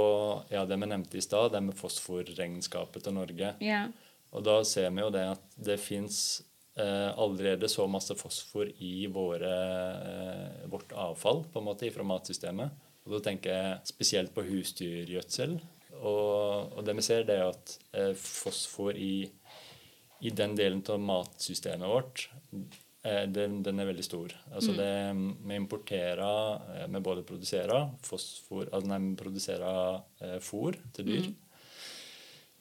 ja, 0.53 0.65
det 0.69 0.79
vi 0.81 0.89
nevnte 0.89 1.19
i 1.19 1.25
stad, 1.25 1.53
det 1.53 1.61
med 1.67 1.77
fosforregnskapet 1.79 3.05
til 3.05 3.17
Norge. 3.17 3.55
ja. 3.61 3.87
Og 4.35 4.43
da 4.43 4.57
ser 4.67 4.91
vi 4.91 4.99
jo 5.05 5.13
det 5.15 5.23
at 5.31 5.59
det 5.63 5.77
fins 5.79 6.17
eh, 6.75 7.11
allerede 7.15 7.69
så 7.71 7.87
masse 7.87 8.17
fosfor 8.19 8.67
i 8.83 9.07
våre, 9.07 9.53
eh, 10.11 10.65
vårt 10.71 10.91
avfall 10.91 11.45
på 11.53 11.61
en 11.61 11.69
måte 11.69 11.91
fra 11.95 12.07
matsystemet. 12.07 12.75
Og 13.05 13.15
da 13.15 13.21
tenker 13.29 13.55
jeg 13.55 13.93
spesielt 13.93 14.35
på 14.35 14.43
husdyrgjødsel. 14.49 15.55
Og, 16.01 16.75
og 16.75 16.81
det 16.83 16.97
vi 16.99 17.05
ser, 17.07 17.27
det 17.29 17.39
er 17.39 17.53
at 17.53 17.77
eh, 17.95 18.13
fosfor 18.19 18.99
i, 18.99 19.29
i 20.25 20.35
den 20.35 20.57
delen 20.59 20.83
av 20.91 20.99
matsystemet 20.99 21.95
vårt 21.95 22.27
den, 23.05 23.59
den 23.63 23.81
er 23.81 23.89
veldig 23.91 24.05
stor. 24.07 24.33
Altså 24.51 24.73
det, 24.77 24.91
Vi 25.45 25.57
importerer 25.59 26.61
eh, 26.79 26.87
Vi 26.89 27.03
både 27.05 27.25
produserer 27.29 27.91
fosfor 28.05 28.71
altså 28.71 28.89
nei, 28.89 29.01
vi 29.11 29.17
produserer 29.21 30.01
eh, 30.25 30.39
fôr 30.41 30.79
til 30.97 31.11
dyr 31.11 31.33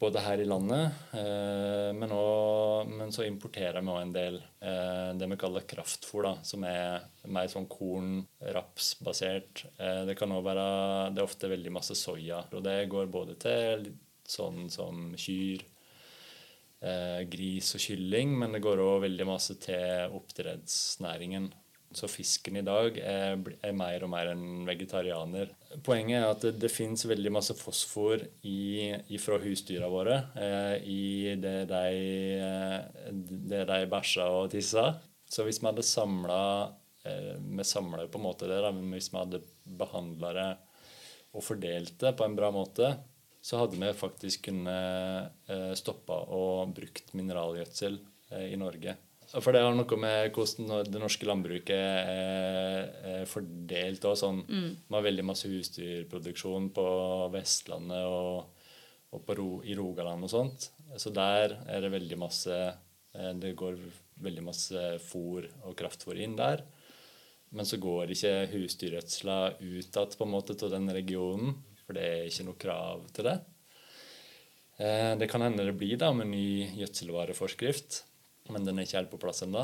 både 0.03 0.21
her 0.23 0.41
i 0.41 0.47
landet, 0.47 1.03
eh, 1.15 1.89
men, 1.95 2.12
også, 2.12 2.89
men 2.91 3.13
så 3.15 3.25
importerer 3.27 3.79
vi 3.83 3.91
òg 3.93 4.01
en 4.01 4.15
del 4.15 4.39
eh, 4.41 5.12
det 5.19 5.29
vi 5.31 5.38
kaller 5.39 5.67
kraftfôr, 5.69 6.25
da, 6.27 6.33
som 6.45 6.65
er 6.67 7.05
mer 7.31 7.51
sånn 7.51 7.69
korn-rapsbasert. 7.71 9.65
Eh, 9.77 10.01
det 10.09 10.17
kan 10.19 10.33
også 10.33 10.47
være 10.50 10.67
Det 11.13 11.21
er 11.21 11.27
ofte 11.29 11.51
veldig 11.53 11.75
masse 11.77 11.95
soya, 12.00 12.43
og 12.51 12.65
det 12.65 12.77
går 12.91 13.12
både 13.13 13.38
til 13.39 13.93
sånn 14.27 14.67
som 14.73 15.13
kyr, 15.19 15.63
eh, 15.63 15.72
gris 17.31 17.69
og 17.77 17.83
kylling, 17.83 18.33
men 18.39 18.55
det 18.55 18.63
går 18.65 18.81
òg 18.83 19.05
veldig 19.05 19.27
masse 19.29 19.55
til 19.63 20.15
oppdrettsnæringen. 20.17 21.45
Så 21.93 22.09
fisken 22.09 22.57
i 22.57 22.63
dag 22.65 22.97
er, 22.97 23.37
er 23.61 23.73
mer 23.77 24.05
og 24.05 24.09
mer 24.09 24.31
en 24.31 24.65
vegetarianer. 24.65 25.51
Poenget 25.85 26.17
er 26.19 26.25
at 26.25 26.45
det, 26.45 26.53
det 26.63 26.71
fins 26.73 27.05
veldig 27.05 27.33
masse 27.35 27.53
fosfor 27.57 28.23
i, 28.49 28.89
i 29.13 29.19
fra 29.21 29.37
husdyra 29.41 29.89
våre 29.93 30.17
eh, 30.33 30.87
i 30.89 31.35
det 31.41 31.57
de, 31.69 31.83
eh, 32.41 33.11
det 33.51 33.63
de 33.69 33.79
bæsja 33.91 34.25
og 34.39 34.49
tissa. 34.53 34.87
Så 35.29 35.45
hvis 35.45 35.61
vi 35.61 35.69
hadde 35.69 35.85
samla 35.85 36.41
eh, 37.05 37.35
Vi 37.37 37.65
samler 37.65 38.09
på 38.09 38.19
en 38.21 38.25
måte 38.25 38.49
det, 38.49 38.59
da, 38.65 38.73
men 38.73 38.89
hvis 38.93 39.11
vi 39.13 39.19
hadde 39.21 39.43
behandla 39.63 40.33
det 40.37 40.51
og 41.33 41.45
fordelt 41.45 41.95
det 42.01 42.13
på 42.17 42.25
en 42.25 42.35
bra 42.37 42.49
måte, 42.53 42.91
så 43.43 43.59
hadde 43.59 43.79
vi 43.79 43.89
faktisk 44.00 44.45
kunnet 44.47 45.50
eh, 45.51 45.71
stoppa 45.75 46.21
og 46.31 46.71
brukt 46.77 47.12
mineralgjødsel 47.17 47.97
eh, 48.31 48.53
i 48.53 48.59
Norge. 48.59 48.95
For 49.33 49.55
det 49.55 49.63
har 49.65 49.73
noe 49.73 49.97
med 49.97 50.35
hvordan 50.35 50.85
det 50.88 51.00
norske 51.01 51.25
landbruket 51.25 51.73
er, 51.73 53.23
fordelt. 53.29 54.05
òg. 54.05 54.17
sånn. 54.19 54.43
Man 54.88 55.00
har 55.00 55.07
veldig 55.07 55.25
masse 55.25 55.50
husdyrproduksjon 55.50 56.69
på 56.75 56.85
Vestlandet 57.33 58.05
og, 58.05 58.62
og 59.15 59.25
på 59.25 59.38
Ro, 59.39 59.50
i 59.65 59.75
Rogaland 59.79 60.27
og 60.27 60.31
sånt. 60.31 60.69
Så 61.01 61.09
der 61.15 61.57
er 61.65 61.81
det 61.81 61.91
veldig 61.95 62.19
masse 62.21 62.53
eh, 62.53 63.33
Det 63.41 63.55
går 63.57 63.79
veldig 64.23 64.45
masse 64.45 64.85
fôr 65.03 65.50
og 65.65 65.75
kraftfôr 65.79 66.21
inn 66.21 66.38
der. 66.38 66.63
Men 67.53 67.67
så 67.69 67.77
går 67.81 68.13
ikke 68.13 68.47
husdyrgjødsla 68.53 69.39
ut 69.59 69.65
igjen 69.65 70.17
på 70.17 70.25
en 70.25 70.33
måte 70.33 70.55
til 70.57 70.71
den 70.73 70.89
regionen, 70.93 71.57
for 71.93 72.00
det 72.01 72.07
er 72.09 72.31
ikke 72.31 72.47
noe 72.50 72.62
krav 72.65 73.05
til 73.13 73.29
det. 73.29 73.38
Eh, 74.81 75.13
Det 75.21 75.29
kan 75.29 75.45
hende 75.45 75.69
det 75.69 75.77
blir 75.77 76.01
da 76.01 76.09
med 76.17 76.33
ny 76.33 76.73
gjødselvareforskrift 76.81 78.01
men 78.51 78.65
den 78.67 78.79
er 78.79 78.88
ikke 78.88 79.00
helt 79.00 79.13
på 79.13 79.21
plass 79.21 79.43
ennå. 79.45 79.63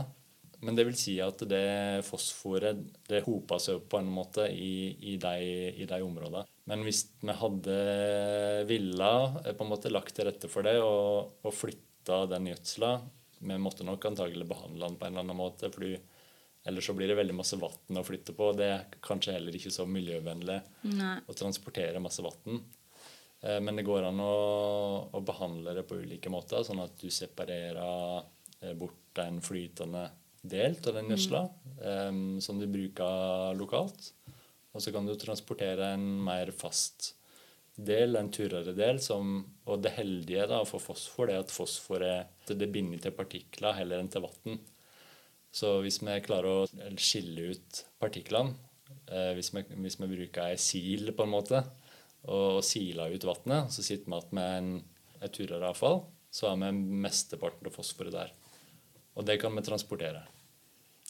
Men 0.59 0.75
det 0.75 0.85
vil 0.89 0.97
si 0.99 1.15
at 1.23 1.39
det 1.47 2.03
fosforet 2.07 2.79
det 3.07 3.21
hoper 3.23 3.61
seg 3.63 3.79
opp 3.79 3.85
på 3.93 3.99
en 4.01 4.09
måte 4.11 4.49
i, 4.51 4.91
i, 5.13 5.15
de, 5.21 5.35
i 5.71 5.87
de 5.87 5.99
områdene. 6.03 6.43
Men 6.67 6.83
hvis 6.83 7.05
vi 7.23 7.35
hadde 7.41 7.77
villa 8.69 9.11
på 9.47 9.65
en 9.65 9.71
måte 9.71 9.91
lagt 9.91 10.13
til 10.17 10.27
rette 10.27 10.51
for 10.51 10.67
det 10.67 10.75
og, 10.83 11.39
og 11.47 11.55
flytta 11.55 12.25
den 12.29 12.51
gjødsla 12.51 12.91
Vi 13.39 13.57
måtte 13.61 13.87
nok 13.87 14.03
antagelig 14.09 14.47
behandle 14.49 14.89
den 14.89 14.97
på 14.99 15.07
en 15.07 15.13
eller 15.15 15.23
annen 15.23 15.39
måte, 15.39 15.71
fordi 15.71 15.95
ellers 16.67 16.89
så 16.89 16.95
blir 16.97 17.11
det 17.11 17.17
veldig 17.19 17.37
masse 17.37 17.59
vann 17.59 17.99
å 17.99 18.05
flytte 18.05 18.35
på. 18.37 18.51
Det 18.57 18.67
er 18.67 18.99
kanskje 19.05 19.37
heller 19.37 19.55
ikke 19.55 19.71
så 19.73 19.85
miljøvennlig 19.89 20.59
Nei. 20.91 21.15
å 21.27 21.35
transportere 21.37 22.01
masse 22.03 22.25
vann. 22.25 22.59
Men 23.39 23.77
det 23.79 23.85
går 23.87 24.03
an 24.03 24.19
å, 24.19 24.33
å 25.15 25.19
behandle 25.23 25.71
det 25.77 25.85
på 25.87 26.01
ulike 26.01 26.31
måter, 26.31 26.59
sånn 26.67 26.81
at 26.83 26.97
du 26.99 27.07
separerer 27.07 28.25
eh, 28.59 28.73
bort 28.75 29.13
den 29.15 29.39
flytende 29.39 30.09
del 30.41 30.75
av 30.87 30.97
den 30.97 31.13
gjødsla 31.13 31.41
mm. 32.11 32.39
som 32.43 32.59
du 32.59 32.67
bruker 32.67 33.55
lokalt. 33.59 34.11
Og 34.75 34.83
så 34.83 34.91
kan 34.95 35.07
du 35.07 35.15
transportere 35.19 35.93
en 35.95 36.05
mer 36.23 36.51
fast 36.55 37.13
del, 37.75 38.15
en 38.15 38.29
turere 38.31 38.73
del. 38.75 38.99
Som, 39.03 39.39
og 39.67 39.81
det 39.83 39.95
heldige 39.97 40.47
da 40.51 40.61
for 40.67 40.83
fosfor 40.83 41.29
det 41.29 41.37
er 41.37 41.45
at 41.45 41.53
fosfor 41.53 42.05
er, 42.05 42.27
det 42.49 42.71
binder 42.71 43.01
til 43.03 43.15
partikler 43.15 43.77
heller 43.79 44.03
enn 44.03 44.11
til 44.11 44.25
vann. 44.27 44.59
Så 45.51 45.79
hvis 45.81 46.01
vi 46.05 46.15
klarer 46.25 46.49
å 46.63 46.97
skille 47.01 47.51
ut 47.55 47.83
partiklene, 48.01 48.53
eh, 49.09 49.31
hvis, 49.37 49.51
vi, 49.55 49.63
hvis 49.81 49.97
vi 49.99 50.09
bruker 50.11 50.51
ei 50.51 50.57
sil 50.61 51.11
på 51.17 51.25
en 51.25 51.33
måte, 51.33 51.63
og 52.29 52.59
siler 52.67 53.13
ut 53.15 53.25
vannet, 53.25 53.71
så 53.73 53.83
sitter 53.85 54.05
vi 54.11 54.17
igjen 54.17 54.35
med 54.35 54.57
en, 54.57 54.71
et 55.23 55.33
turreravfall, 55.33 56.01
så 56.29 56.51
har 56.51 56.59
vi 56.61 56.71
mesteparten 57.05 57.69
av 57.69 57.73
fosforet 57.73 58.13
der. 58.13 58.33
Og 59.17 59.25
det 59.25 59.39
kan 59.41 59.55
vi 59.55 59.63
transportere. 59.65 60.21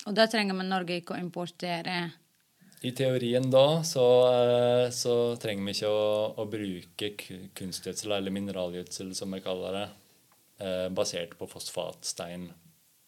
Og 0.08 0.16
da 0.16 0.30
trenger 0.32 0.56
vi 0.56 0.68
Norge 0.70 1.02
ikke 1.02 1.18
å 1.18 1.20
importere 1.20 1.98
I 2.88 2.94
teorien 2.96 3.50
da 3.52 3.82
så, 3.84 4.06
eh, 4.32 4.86
så 4.96 5.36
trenger 5.42 5.66
vi 5.68 5.74
ikke 5.76 5.90
å, 5.92 6.06
å 6.40 6.46
bruke 6.48 7.10
ku- 7.20 7.50
kunstgjødsel, 7.60 8.14
eller 8.16 8.32
mineralgjødsel 8.32 9.12
som 9.18 9.36
vi 9.36 9.42
kaller 9.44 9.76
det, 9.76 9.88
eh, 10.64 10.88
basert 10.96 11.36
på 11.36 11.50
fosfatstein, 11.52 12.48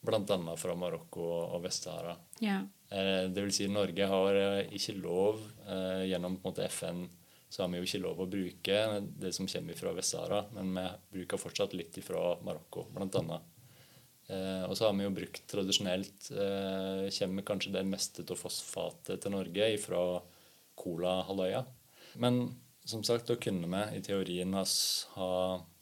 bl.a. 0.01 0.55
fra 0.57 0.75
Marokko 0.75 1.25
og 1.55 1.63
Vest-Sahara. 1.65 2.15
Ja. 2.41 2.59
Eh, 2.89 3.27
det 3.29 3.45
vil 3.45 3.53
si 3.55 3.69
Norge 3.69 4.07
har 4.09 4.39
eh, 4.39 4.73
ikke 4.77 4.97
lov, 4.99 5.41
eh, 5.67 6.07
gjennom 6.09 6.39
måte 6.43 6.65
FN, 6.67 7.05
så 7.51 7.63
har 7.63 7.71
vi 7.71 7.81
jo 7.81 7.87
ikke 7.87 8.03
lov 8.05 8.21
å 8.23 8.29
bruke 8.31 8.81
det 9.21 9.33
som 9.35 9.49
kommer 9.51 9.77
fra 9.77 9.93
Vest-Sahara, 9.95 10.45
men 10.55 10.73
vi 10.75 11.19
bruker 11.19 11.41
fortsatt 11.41 11.75
litt 11.77 11.99
fra 12.05 12.33
Marokko, 12.45 12.87
bl.a. 12.95 13.41
Eh, 14.31 14.63
og 14.69 14.77
så 14.77 14.87
har 14.87 14.95
vi 14.95 15.03
jo 15.03 15.13
brukt 15.15 15.43
tradisjonelt 15.51 16.29
eh, 16.31 17.07
Kommer 17.17 17.43
kanskje 17.47 17.73
det 17.73 17.81
meste 17.89 18.23
av 18.23 18.39
fosfatet 18.39 19.19
til 19.23 19.33
Norge 19.33 19.67
fra 19.81 20.03
Cola-halvøya. 20.79 21.65
Men 22.23 22.45
som 22.87 23.03
sagt, 23.03 23.27
da 23.27 23.35
kunne 23.41 23.67
vi 23.67 23.97
i 23.97 24.03
teorien 24.05 24.55
ha 24.55 25.33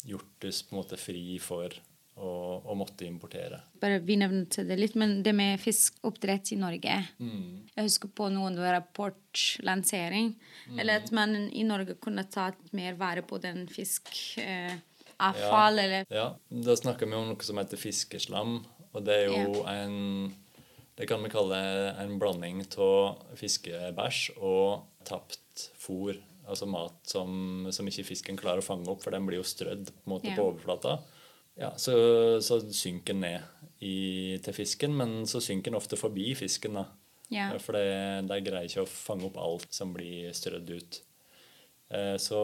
gjort 0.08 0.48
oss 0.50 0.64
på 0.66 0.74
en 0.74 0.80
måte 0.82 1.00
fri 1.00 1.38
for 1.44 1.74
å, 2.20 2.32
å 2.68 2.76
måtte 2.78 3.06
importere. 3.08 3.62
Bare 3.80 4.00
Vi 4.04 4.16
nevnte 4.20 4.64
det 4.68 4.76
litt, 4.80 4.96
men 5.00 5.22
det 5.24 5.34
med 5.36 5.60
fiskeoppdrett 5.64 6.52
i 6.54 6.58
Norge 6.60 6.98
Jeg 7.20 7.86
husker 7.86 8.12
på 8.12 8.28
noen 8.34 8.58
rapportlansering. 8.60 10.34
Eller 10.78 11.02
at 11.02 11.12
man 11.16 11.36
i 11.50 11.64
Norge 11.68 11.96
kunne 12.02 12.26
tatt 12.30 12.60
mer 12.76 12.94
vare 13.00 13.24
på 13.24 13.40
den 13.42 13.66
fiskavfall, 13.72 14.44
eh, 14.44 15.40
ja. 15.40 15.68
eller 15.70 16.06
Ja, 16.10 16.28
da 16.50 16.76
snakker 16.76 17.08
vi 17.10 17.16
om 17.16 17.30
noe 17.32 17.44
som 17.46 17.58
heter 17.62 17.80
fiskeslam. 17.80 18.60
Og 18.94 19.04
det 19.06 19.16
er 19.24 19.28
jo 19.30 19.64
en 19.70 20.34
Det 21.00 21.08
kan 21.08 21.22
vi 21.24 21.30
kalle 21.32 21.56
en 22.02 22.18
blanding 22.20 22.66
av 22.76 23.22
fiskebæsj 23.40 24.34
og 24.44 24.82
tapt 25.08 25.70
fôr. 25.80 26.18
Altså 26.50 26.66
mat 26.68 26.98
som, 27.08 27.70
som 27.72 27.88
ikke 27.88 28.04
fisken 28.08 28.36
klarer 28.36 28.60
å 28.60 28.66
fange 28.66 28.90
opp, 28.92 29.04
for 29.06 29.14
den 29.16 29.24
blir 29.28 29.38
jo 29.40 29.46
strødd 29.48 29.86
på, 29.94 30.02
en 30.04 30.12
måte 30.12 30.28
Ja. 30.28 30.36
på 30.36 30.50
overflata. 30.50 30.98
Ja, 31.60 31.74
så, 31.78 31.94
så 32.44 32.60
synker 32.72 33.14
den 33.14 33.26
ned 33.26 33.68
i, 33.84 34.38
til 34.44 34.56
fisken, 34.56 34.96
men 34.96 35.22
så 35.30 35.42
synker 35.44 35.72
den 35.72 35.80
ofte 35.80 36.00
forbi 36.00 36.32
fisken. 36.40 36.80
da. 36.80 36.86
Ja. 37.30 37.52
For 37.62 37.78
det, 37.78 37.86
de 38.30 38.40
greier 38.48 38.66
ikke 38.68 38.88
å 38.88 38.90
fange 38.90 39.28
opp 39.30 39.38
alt 39.40 39.70
som 39.76 39.92
blir 39.94 40.32
strødd 40.36 40.72
ut. 40.74 41.02
Eh, 41.94 42.16
Så 42.22 42.40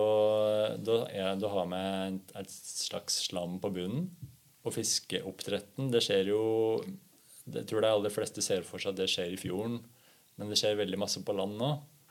da, 0.85 0.99
ja, 1.13 1.31
da 1.39 1.51
har 1.53 1.67
vi 1.71 1.81
et, 2.11 2.35
et 2.43 2.53
slags 2.53 3.23
slam 3.27 3.59
på 3.63 3.71
bunnen. 3.73 4.09
Og 4.65 4.73
fiskeoppdretten, 4.73 5.91
det 5.93 6.01
skjer 6.01 6.31
jo 6.31 6.39
Jeg 7.45 7.67
tror 7.69 7.83
de 7.85 7.89
aller 7.93 8.09
fleste 8.09 8.41
ser 8.41 8.63
for 8.65 8.81
seg 8.81 8.95
at 8.95 9.03
det 9.03 9.09
skjer 9.11 9.35
i 9.35 9.37
fjorden, 9.37 9.75
men 10.39 10.49
det 10.49 10.57
skjer 10.57 10.79
veldig 10.79 10.97
masse 10.97 11.21
på 11.21 11.35
land 11.37 11.59
nå. 11.59 11.67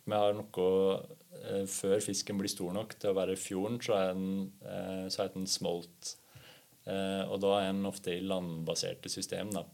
Vi 0.06 0.14
har 0.14 0.36
noe 0.36 0.66
eh, 1.40 1.64
Før 1.66 1.98
fisken 2.04 2.38
blir 2.38 2.52
stor 2.52 2.70
nok 2.76 2.94
til 3.00 3.10
å 3.10 3.16
være 3.18 3.34
i 3.34 3.40
fjorden, 3.40 3.80
så 3.82 3.96
er 3.98 4.12
den, 4.14 4.52
eh, 4.62 5.06
så 5.10 5.24
er 5.24 5.32
den 5.34 5.48
smolt. 5.50 6.14
Eh, 6.84 7.22
og 7.24 7.40
da 7.42 7.58
er 7.60 7.70
en 7.72 7.84
ofte 7.88 8.14
i 8.14 8.24
landbaserte 8.24 9.12
system. 9.12 9.52
Da. 9.54 9.64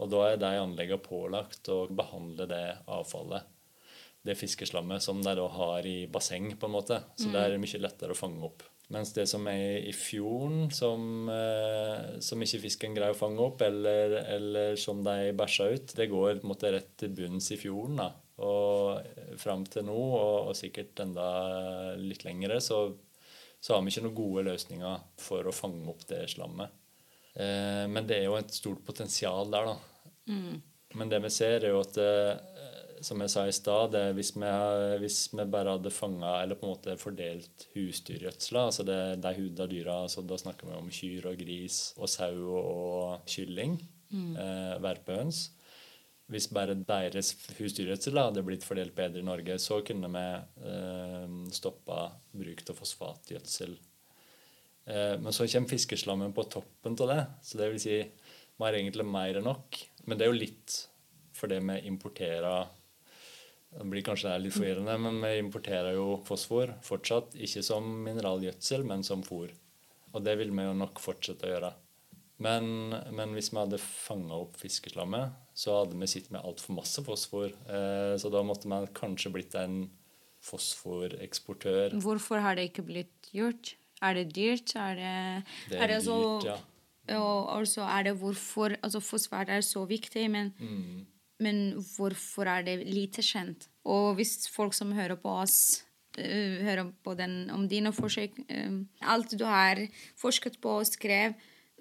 Og 0.00 0.10
da 0.12 0.26
er 0.30 0.40
de 0.40 0.52
anleggene 0.60 1.02
pålagt 1.02 1.70
å 1.72 1.84
behandle 1.90 2.46
det 2.50 2.64
avfallet, 2.90 3.48
det 4.26 4.36
fiskeslammet, 4.36 5.02
som 5.02 5.22
de 5.24 5.32
da 5.36 5.46
har 5.54 5.86
i 5.88 6.04
basseng, 6.12 6.52
på 6.60 6.68
en 6.68 6.76
måte. 6.76 7.00
Så 7.16 7.32
det 7.32 7.42
er 7.46 7.60
mye 7.60 7.80
lettere 7.82 8.14
å 8.14 8.18
fange 8.18 8.44
opp. 8.48 8.66
Mens 8.90 9.12
det 9.14 9.28
som 9.30 9.44
er 9.46 9.84
i 9.86 9.92
fjorden, 9.94 10.64
som, 10.74 11.28
eh, 11.30 12.18
som 12.20 12.42
ikke 12.42 12.64
fisken 12.64 12.96
greier 12.96 13.14
å 13.14 13.18
fange 13.18 13.38
opp, 13.44 13.62
eller, 13.62 14.16
eller 14.34 14.74
som 14.80 15.04
de 15.06 15.30
bæsjer 15.38 15.76
ut, 15.76 15.94
det 15.94 16.08
går 16.10 16.42
måte 16.42 16.72
rett 16.74 16.96
til 16.98 17.14
bunns 17.14 17.52
i 17.54 17.60
fjorden. 17.60 18.02
da. 18.02 18.10
Og 18.40 19.38
fram 19.38 19.62
til 19.68 19.84
nå, 19.86 19.94
og, 19.94 20.50
og 20.50 20.58
sikkert 20.58 21.04
enda 21.04 21.28
litt 22.00 22.24
lengre, 22.26 22.58
så, 22.64 22.88
så 23.60 23.74
har 23.74 23.84
vi 23.84 23.92
ikke 23.92 24.06
noen 24.06 24.16
gode 24.16 24.46
løsninger 24.48 25.02
for 25.20 25.46
å 25.46 25.54
fange 25.54 25.84
opp 25.92 26.06
det 26.08 26.24
slammet. 26.32 26.72
Eh, 27.34 27.84
men 27.92 28.08
det 28.08 28.20
er 28.20 28.28
jo 28.28 28.38
et 28.38 28.54
stort 28.54 28.82
potensial 28.86 29.52
der, 29.52 29.70
da. 29.72 29.76
Men 30.98 31.12
det 31.12 31.20
vi 31.22 31.30
ser, 31.30 31.62
er 31.62 31.74
jo 31.74 31.82
at 31.84 31.98
eh, 32.00 32.32
som 33.04 33.20
jeg 33.22 33.32
sa 33.32 33.44
i 33.48 33.54
stad, 33.54 33.94
hvis, 34.16 34.32
vi 34.36 34.50
hvis 35.00 35.20
vi 35.32 35.46
bare 35.52 35.76
hadde 35.76 35.92
fanga 35.94 36.34
eller 36.42 36.58
på 36.58 36.66
en 36.66 36.74
måte 36.74 36.96
fordelt 37.00 37.68
husdyrgjødsla, 37.76 38.66
altså 38.72 38.84
det, 38.88 38.98
de 39.22 39.32
huda 39.38 39.68
dyra, 39.70 40.02
så 40.08 40.24
da 40.26 40.36
snakker 40.40 40.68
vi 40.68 40.76
om 40.76 40.90
kyr 40.92 41.30
og 41.30 41.40
gris 41.40 41.80
og 41.96 42.10
sau 42.12 42.34
og 42.58 43.30
kylling, 43.30 43.78
eh, 44.10 44.76
verpehøns 44.84 45.46
Hvis 46.30 46.46
bare 46.54 46.76
deres 46.78 47.32
husdyrgjødsel 47.58 48.18
hadde 48.20 48.44
blitt 48.46 48.62
fordelt 48.66 48.94
bedre 48.94 49.18
i 49.18 49.26
Norge, 49.26 49.56
så 49.58 49.80
kunne 49.86 50.10
vi 50.14 50.26
eh, 50.70 51.32
stoppa 51.56 52.04
bruk 52.38 52.62
av 52.70 52.78
fosfatgjødsel. 52.78 53.74
Eh, 54.84 55.16
men 55.18 55.34
så 55.34 55.48
kommer 55.50 55.72
fiskeslammen 55.74 56.36
på 56.36 56.46
toppen 56.52 56.94
av 57.02 57.10
det, 57.10 57.24
så 57.42 57.58
det 57.58 57.72
vil 57.72 57.82
si 57.82 57.96
vi 58.60 58.66
har 58.66 58.76
egentlig 58.76 59.08
mer 59.08 59.40
enn 59.40 59.48
nok. 59.48 59.80
Men 60.04 60.18
det 60.18 60.26
er 60.26 60.32
jo 60.32 60.38
litt 60.38 60.76
fordi 61.40 61.62
vi 61.64 61.80
importerer 61.88 62.76
Det 63.70 63.84
blir 63.86 64.02
kanskje 64.02 64.32
litt 64.42 64.52
forvirrende, 64.52 64.96
men 64.98 65.20
vi 65.22 65.36
importerer 65.38 65.94
jo 65.94 66.16
fosfor 66.26 66.72
fortsatt. 66.82 67.36
Ikke 67.38 67.62
som 67.62 67.86
mineralgjødsel, 68.02 68.82
men 68.82 69.04
som 69.06 69.22
fôr. 69.22 69.52
Og 70.10 70.24
det 70.26 70.34
vil 70.40 70.50
vi 70.50 70.64
jo 70.66 70.72
nok 70.74 70.98
fortsette 70.98 71.46
å 71.46 71.52
gjøre. 71.52 71.70
Men, 72.40 72.94
men 73.12 73.34
hvis 73.36 73.50
vi 73.52 73.58
hadde 73.60 73.78
fanga 73.82 74.38
opp 74.40 74.56
fiskeslammet, 74.56 75.34
så 75.54 75.82
hadde 75.82 75.98
vi 76.00 76.06
sittet 76.08 76.32
med 76.32 76.40
altfor 76.48 76.78
masse 76.78 77.02
fosfor. 77.04 77.50
Eh, 77.68 78.14
så 78.20 78.30
da 78.32 78.40
måtte 78.46 78.70
vi 78.70 78.78
kanskje 78.96 79.32
blitt 79.34 79.54
en 79.60 79.82
fosforeksportør. 80.40 81.98
Hvorfor 82.00 82.40
har 82.40 82.56
det 82.56 82.70
ikke 82.70 82.84
blitt 82.86 83.30
gjort? 83.36 83.74
Er 84.00 84.16
det 84.16 84.30
dyrt? 84.32 84.72
Er 84.80 84.94
det, 84.96 85.44
Det 85.68 85.80
er 85.80 85.86
det 85.92 86.02
så- 86.04 86.40
dyrt, 86.40 86.44
ja. 86.48 87.16
Og 87.18 87.58
altså 87.58 87.82
er 87.82 88.04
det 88.04 88.16
hvorfor 88.20 88.76
altså 88.82 89.00
Fosfor 89.02 89.44
er 89.48 89.60
så 89.60 89.86
viktig, 89.86 90.30
men, 90.30 90.52
Mm. 90.58 91.06
men 91.40 91.72
hvorfor 91.96 92.46
er 92.46 92.62
det 92.62 92.86
lite 92.86 93.20
kjent? 93.22 93.68
Og 93.84 94.14
hvis 94.16 94.48
folk 94.48 94.72
som 94.72 94.92
hører 94.92 95.16
på 95.16 95.28
oss, 95.42 95.82
eh, 96.16 96.62
hører 96.62 96.92
på 97.04 97.16
den, 97.16 97.50
om 97.50 97.66
dine 97.68 97.92
forsøk 97.92 98.30
eh, 98.48 98.70
Alt 99.02 99.36
du 99.36 99.44
har 99.44 99.76
forsket 100.16 100.60
på 100.60 100.68
og 100.80 100.86
skrev, 100.86 101.34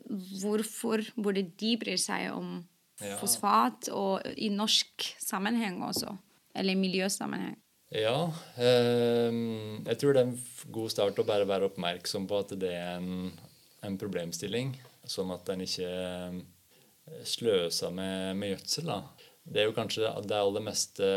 hvorfor 0.09 1.03
burde 1.15 1.43
de 1.59 1.75
bry 1.81 1.95
seg 1.99 2.31
om 2.33 2.65
Ja. 2.99 3.15
fosfat, 3.21 3.87
og 3.95 4.25
i 4.35 4.49
norsk 4.51 5.05
sammenheng 5.23 5.79
også? 5.85 6.17
Eller 6.55 6.75
miljøsammenheng? 6.75 7.55
Ja. 7.95 8.31
Eh, 8.57 9.31
jeg 9.87 9.97
tror 9.97 10.13
det 10.13 10.21
er 10.21 10.27
en 10.27 10.39
god 10.71 10.91
start 10.91 11.19
å 11.21 11.25
bare 11.25 11.47
være 11.47 11.69
oppmerksom 11.69 12.27
på 12.27 12.39
at 12.43 12.53
det 12.59 12.73
er 12.75 12.97
en, 12.97 13.31
en 13.85 13.97
problemstilling. 13.97 14.75
Sånn 15.09 15.31
at 15.33 15.47
en 15.49 15.63
ikke 15.63 15.87
eh, 15.89 17.23
sløser 17.25 17.93
med, 17.95 18.35
med 18.37 18.51
gjødsel. 18.53 18.85
Da. 18.91 18.99
Det 19.49 19.61
er 19.61 19.69
jo 19.69 19.73
kanskje 19.77 20.09
det 20.27 20.37
aller 20.37 20.61
meste 20.61 21.07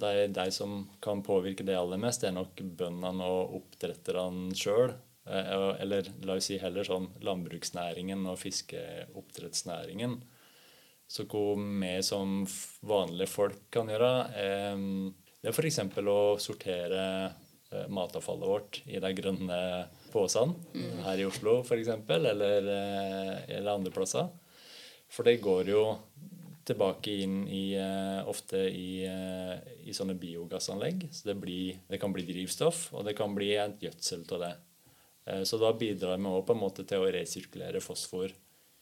de, 0.00 0.28
de 0.32 0.46
som 0.54 0.86
kan 1.04 1.20
påvirke 1.26 1.66
det 1.66 1.76
aller 1.76 2.00
mest, 2.00 2.22
det 2.22 2.30
er 2.30 2.38
nok 2.38 2.62
bøndene 2.78 3.26
og 3.28 3.58
oppdretterne 3.58 4.54
sjøl. 4.56 4.94
Eller 5.24 6.08
la 6.26 6.34
oss 6.34 6.48
si 6.50 6.56
heller 6.58 6.86
sånn 6.86 7.06
landbruksnæringen 7.22 8.24
og 8.26 8.40
fiskeoppdrettsnæringen. 8.40 10.16
Så 11.06 11.26
hva 11.28 11.44
vi 11.60 11.92
som 12.02 12.42
vanlige 12.88 13.30
folk 13.30 13.66
kan 13.74 13.90
gjøre, 13.92 14.12
er, 14.34 14.82
det 15.42 15.50
er 15.50 15.54
f.eks. 15.54 15.78
å 16.08 16.20
sortere 16.40 17.02
eh, 17.28 17.88
matavfallet 17.92 18.48
vårt 18.48 18.80
i 18.88 18.98
de 19.02 19.10
grønne 19.18 19.58
posene 20.12 20.56
her 21.04 21.20
i 21.20 21.26
Oslo 21.28 21.58
f.eks., 21.60 21.92
eller, 22.16 22.70
eh, 22.72 23.34
eller 23.58 23.74
andre 23.74 23.92
plasser. 23.94 24.30
For 25.12 25.28
det 25.28 25.42
går 25.44 25.68
jo 25.74 25.84
tilbake 26.64 27.18
inn 27.24 27.42
i, 27.48 27.74
eh, 27.76 28.28
ofte 28.28 28.56
i, 28.70 29.04
eh, 29.04 29.58
i 29.84 29.92
sånne 29.92 30.14
biogassanlegg. 30.18 31.08
Så 31.12 31.28
det, 31.28 31.36
blir, 31.42 31.80
det 31.88 32.00
kan 32.00 32.12
bli 32.14 32.24
drivstoff, 32.24 32.92
og 32.94 33.04
det 33.04 33.16
kan 33.18 33.34
bli 33.34 33.52
et 33.58 33.82
gjødsel 33.82 34.24
av 34.32 34.46
det. 34.46 34.52
Eh, 35.26 35.42
Så 35.44 35.58
da 35.58 35.72
bidrar 35.72 36.18
vi 36.18 36.24
også 36.30 36.46
på 36.46 36.56
en 36.56 36.62
måte 36.62 36.84
til 36.88 37.02
å 37.02 37.10
resirkulere 37.12 37.80
fosfor 37.80 38.32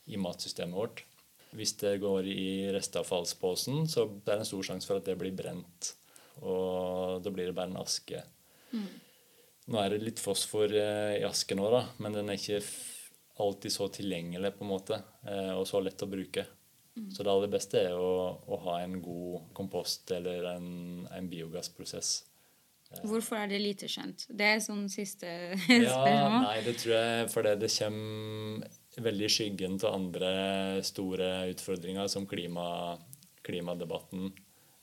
i 0.07 0.16
matsystemet 0.16 0.74
vårt. 0.76 1.05
Hvis 1.57 1.74
det 1.81 1.98
går 2.00 2.26
i 2.31 2.70
restavfallsposen, 2.74 3.87
så 3.90 4.05
er 4.07 4.12
det 4.24 4.37
en 4.38 4.44
stor 4.46 4.62
sjanse 4.62 4.87
for 4.87 5.00
at 5.00 5.05
det 5.09 5.18
blir 5.18 5.35
brent. 5.35 5.94
Og 6.40 7.20
da 7.24 7.31
blir 7.31 7.50
det 7.50 7.57
bare 7.57 7.72
en 7.72 7.83
aske. 7.83 8.22
Nå 9.70 9.79
er 9.83 9.90
det 9.90 10.03
litt 10.03 10.22
fosfor 10.22 10.70
eh, 10.72 11.18
i 11.20 11.26
asken 11.26 11.59
da, 11.59 11.85
men 11.98 12.12
den 12.14 12.31
er 12.31 12.38
ikke 12.38 12.62
alltid 13.40 13.72
så 13.72 13.88
tilgjengelig 13.88 14.55
på 14.57 14.64
en 14.64 14.70
måte, 14.70 15.03
eh, 15.26 15.53
og 15.57 15.66
så 15.66 15.81
lett 15.83 16.03
å 16.03 16.11
bruke. 16.11 16.46
Så 17.14 17.22
det 17.22 17.31
aller 17.33 17.48
beste 17.48 17.79
er 17.81 17.94
å, 17.96 18.38
å 18.46 18.57
ha 18.66 18.81
en 18.83 18.98
god 19.00 19.53
kompost 19.57 20.11
eller 20.11 20.44
en, 20.57 21.07
en 21.11 21.29
biogassprosess. 21.31 22.24
Hvorfor 23.07 23.38
er 23.38 23.50
det 23.53 23.61
lite 23.62 23.88
kjent? 23.90 24.26
Det 24.26 24.46
er 24.57 24.61
sånn 24.64 24.88
siste 24.90 25.29
spørsmål. 25.62 26.11
Ja, 26.11 26.42
nei, 26.42 26.59
det 26.66 26.76
tror 26.83 26.94
jeg 26.96 27.31
fordi 27.31 27.55
det 27.62 27.70
kommer 27.76 29.05
veldig 29.07 29.26
i 29.29 29.33
skyggen 29.33 29.79
til 29.81 29.94
andre 29.94 30.31
store 30.87 31.31
utfordringer, 31.53 32.11
som 32.11 32.26
klima, 32.29 32.98
klimadebatten, 33.46 34.33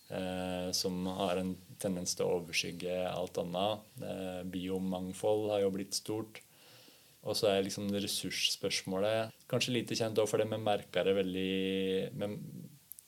eh, 0.09 0.69
som 0.71 1.03
har 1.19 1.41
en 1.41 1.53
tendens 1.81 2.15
til 2.15 2.25
å 2.25 2.39
overskygge 2.39 2.95
alt 3.11 3.37
annet. 3.43 3.83
Eh, 3.99 4.41
biomangfold 4.55 5.51
har 5.51 5.65
jo 5.65 5.73
blitt 5.75 5.97
stort. 5.99 6.41
Og 7.27 7.35
så 7.35 7.49
er 7.51 7.65
liksom 7.65 7.89
ressursspørsmålet 7.91 9.35
kanskje 9.51 9.75
lite 9.75 9.97
kjent 9.99 10.19
òg, 10.21 10.29
fordi 10.31 10.47
vi 10.47 10.59
merker 10.63 11.07
det 11.09 11.15
veldig 11.17 11.51
men 12.15 12.37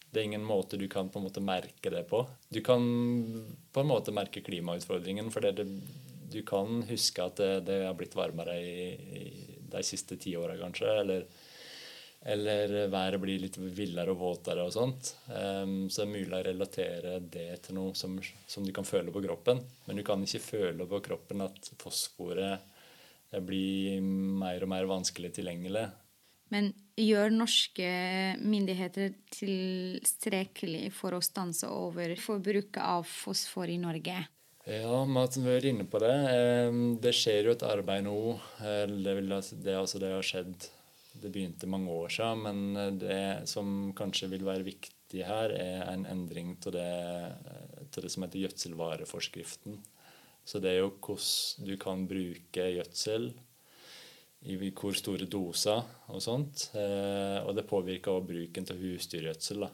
Det 0.09 0.21
er 0.21 0.25
ingen 0.25 0.45
måte 0.45 0.77
du 0.77 0.87
kan 0.89 1.09
på 1.09 1.19
en 1.19 1.27
måte 1.27 1.43
merke 1.43 1.91
det 1.93 2.03
på. 2.09 2.23
Du 2.49 2.61
kan 2.65 2.81
på 3.71 3.83
en 3.83 3.91
måte 3.91 4.13
merke 4.15 4.41
klimautfordringen, 4.41 5.29
for 5.33 5.45
du 5.45 6.41
kan 6.47 6.81
huske 6.89 7.25
at 7.25 7.37
det, 7.37 7.51
det 7.69 7.83
har 7.85 7.97
blitt 7.97 8.17
varmere 8.17 8.57
i, 8.57 8.89
i 9.21 9.23
de 9.69 9.83
siste 9.85 10.17
ti 10.17 10.35
åra, 10.37 10.57
kanskje. 10.57 10.95
Eller, 11.03 11.27
eller 12.33 12.73
været 12.91 13.21
blir 13.21 13.43
litt 13.45 13.57
villere 13.57 14.15
og 14.15 14.21
våtere 14.23 14.65
og 14.65 14.73
sånt. 14.73 15.13
Um, 15.29 15.87
så 15.89 16.01
det 16.01 16.07
er 16.07 16.15
mulig 16.15 16.39
å 16.39 16.43
relatere 16.49 17.15
det 17.21 17.49
til 17.67 17.77
noe 17.77 17.93
som, 17.97 18.17
som 18.49 18.65
du 18.65 18.73
kan 18.75 18.87
føle 18.87 19.13
på 19.13 19.23
kroppen. 19.25 19.61
Men 19.85 20.01
du 20.01 20.05
kan 20.07 20.25
ikke 20.25 20.45
føle 20.47 20.89
på 20.89 21.03
kroppen 21.05 21.45
at 21.45 21.71
fosforet 21.81 22.65
blir 23.45 24.01
mer 24.01 24.63
og 24.65 24.71
mer 24.71 24.89
vanskelig 24.89 25.35
tilgjengelig. 25.37 25.85
Men 26.49 26.71
gjør 26.99 27.31
norske 27.33 27.89
myndigheter 28.41 29.13
tilstrekkelig 29.33 30.89
for 30.95 31.15
å 31.15 31.23
stanse 31.23 31.69
over 31.69 32.15
forbruket 32.19 32.81
av 32.81 33.05
fosfor 33.07 33.69
i 33.69 33.77
Norge? 33.81 34.17
Ja, 34.69 35.05
Martin 35.05 35.45
var 35.47 35.65
inne 35.65 35.85
på 35.89 36.01
det. 36.03 36.15
Det 37.01 37.13
skjer 37.15 37.47
jo 37.47 37.55
et 37.55 37.65
arbeid 37.65 38.03
nå. 38.05 38.17
Det, 38.59 39.15
vil, 39.17 39.31
altså- 39.33 39.57
det, 39.57 39.77
altså 39.77 40.01
det 40.01 40.11
har 40.13 40.25
skjedd 40.25 40.69
Det 41.19 41.31
begynte 41.33 41.67
mange 41.67 41.91
år 41.91 42.11
siden, 42.13 42.43
men 42.45 42.77
eh, 42.77 42.91
det 42.95 43.49
som 43.49 43.89
kanskje 43.97 44.29
vil 44.31 44.45
være 44.45 44.63
viktig 44.63 45.25
her, 45.25 45.51
er 45.51 45.81
en 45.89 46.05
endring 46.07 46.53
til 46.63 46.71
det, 46.71 46.85
til 47.91 48.05
det 48.05 48.11
som 48.13 48.23
heter 48.23 48.45
gjødselvareforskriften. 48.45 49.81
Så 50.47 50.61
det 50.63 50.69
er 50.71 50.77
jo 50.79 50.93
hvordan 50.95 51.67
du 51.67 51.73
kan 51.81 52.05
bruke 52.07 52.69
gjødsel 52.77 53.33
i 54.47 54.55
hvor 54.71 54.95
store 54.95 55.27
doser 55.27 55.83
og 56.07 56.23
sånt. 56.23 56.69
Eh, 56.77 57.39
og 57.43 57.55
det 57.57 57.67
påvirker 57.67 58.15
også 58.15 58.29
bruken 58.29 58.67
til 58.69 58.81
husdyrgjødsel. 58.83 59.67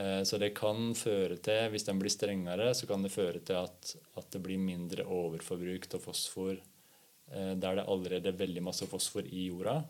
Eh, 0.00 0.22
så 0.24 0.38
det 0.40 0.52
kan 0.56 0.92
føre 0.96 1.36
til, 1.42 1.68
hvis 1.72 1.86
den 1.88 2.00
blir 2.00 2.12
strengere, 2.12 2.70
så 2.74 2.88
kan 2.88 3.02
det 3.04 3.12
føre 3.12 3.42
til 3.42 3.58
at, 3.60 3.94
at 4.16 4.28
det 4.32 4.42
blir 4.44 4.60
mindre 4.62 5.04
overforbruk 5.04 5.88
av 5.96 6.04
fosfor 6.04 6.54
eh, 6.56 7.54
der 7.58 7.80
det 7.80 7.88
allerede 7.88 8.30
er 8.30 8.38
veldig 8.38 8.64
masse 8.70 8.86
fosfor 8.90 9.26
i 9.26 9.48
jorda. 9.50 9.80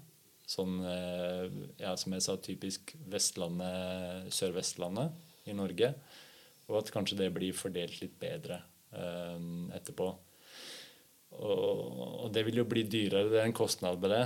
Sånn, 0.50 0.80
eh, 0.82 1.46
ja, 1.78 1.94
som 2.00 2.16
jeg 2.16 2.26
sa, 2.26 2.34
typisk 2.42 2.96
Vestlandet, 3.12 4.32
Sør-Vestlandet 4.34 5.46
i 5.46 5.54
Norge. 5.54 5.92
Og 6.70 6.80
at 6.80 6.90
kanskje 6.94 7.20
det 7.20 7.30
blir 7.34 7.54
fordelt 7.56 8.00
litt 8.02 8.18
bedre 8.18 8.62
etterpå. 8.90 10.08
Og, 11.30 12.26
det 12.34 12.42
vil 12.46 12.60
jo 12.60 12.66
bli 12.68 12.82
dyrere. 12.90 13.28
Det 13.30 13.38
er 13.40 13.46
en 13.48 13.56
kostnad 13.56 14.00
med 14.02 14.12
det. 14.12 14.22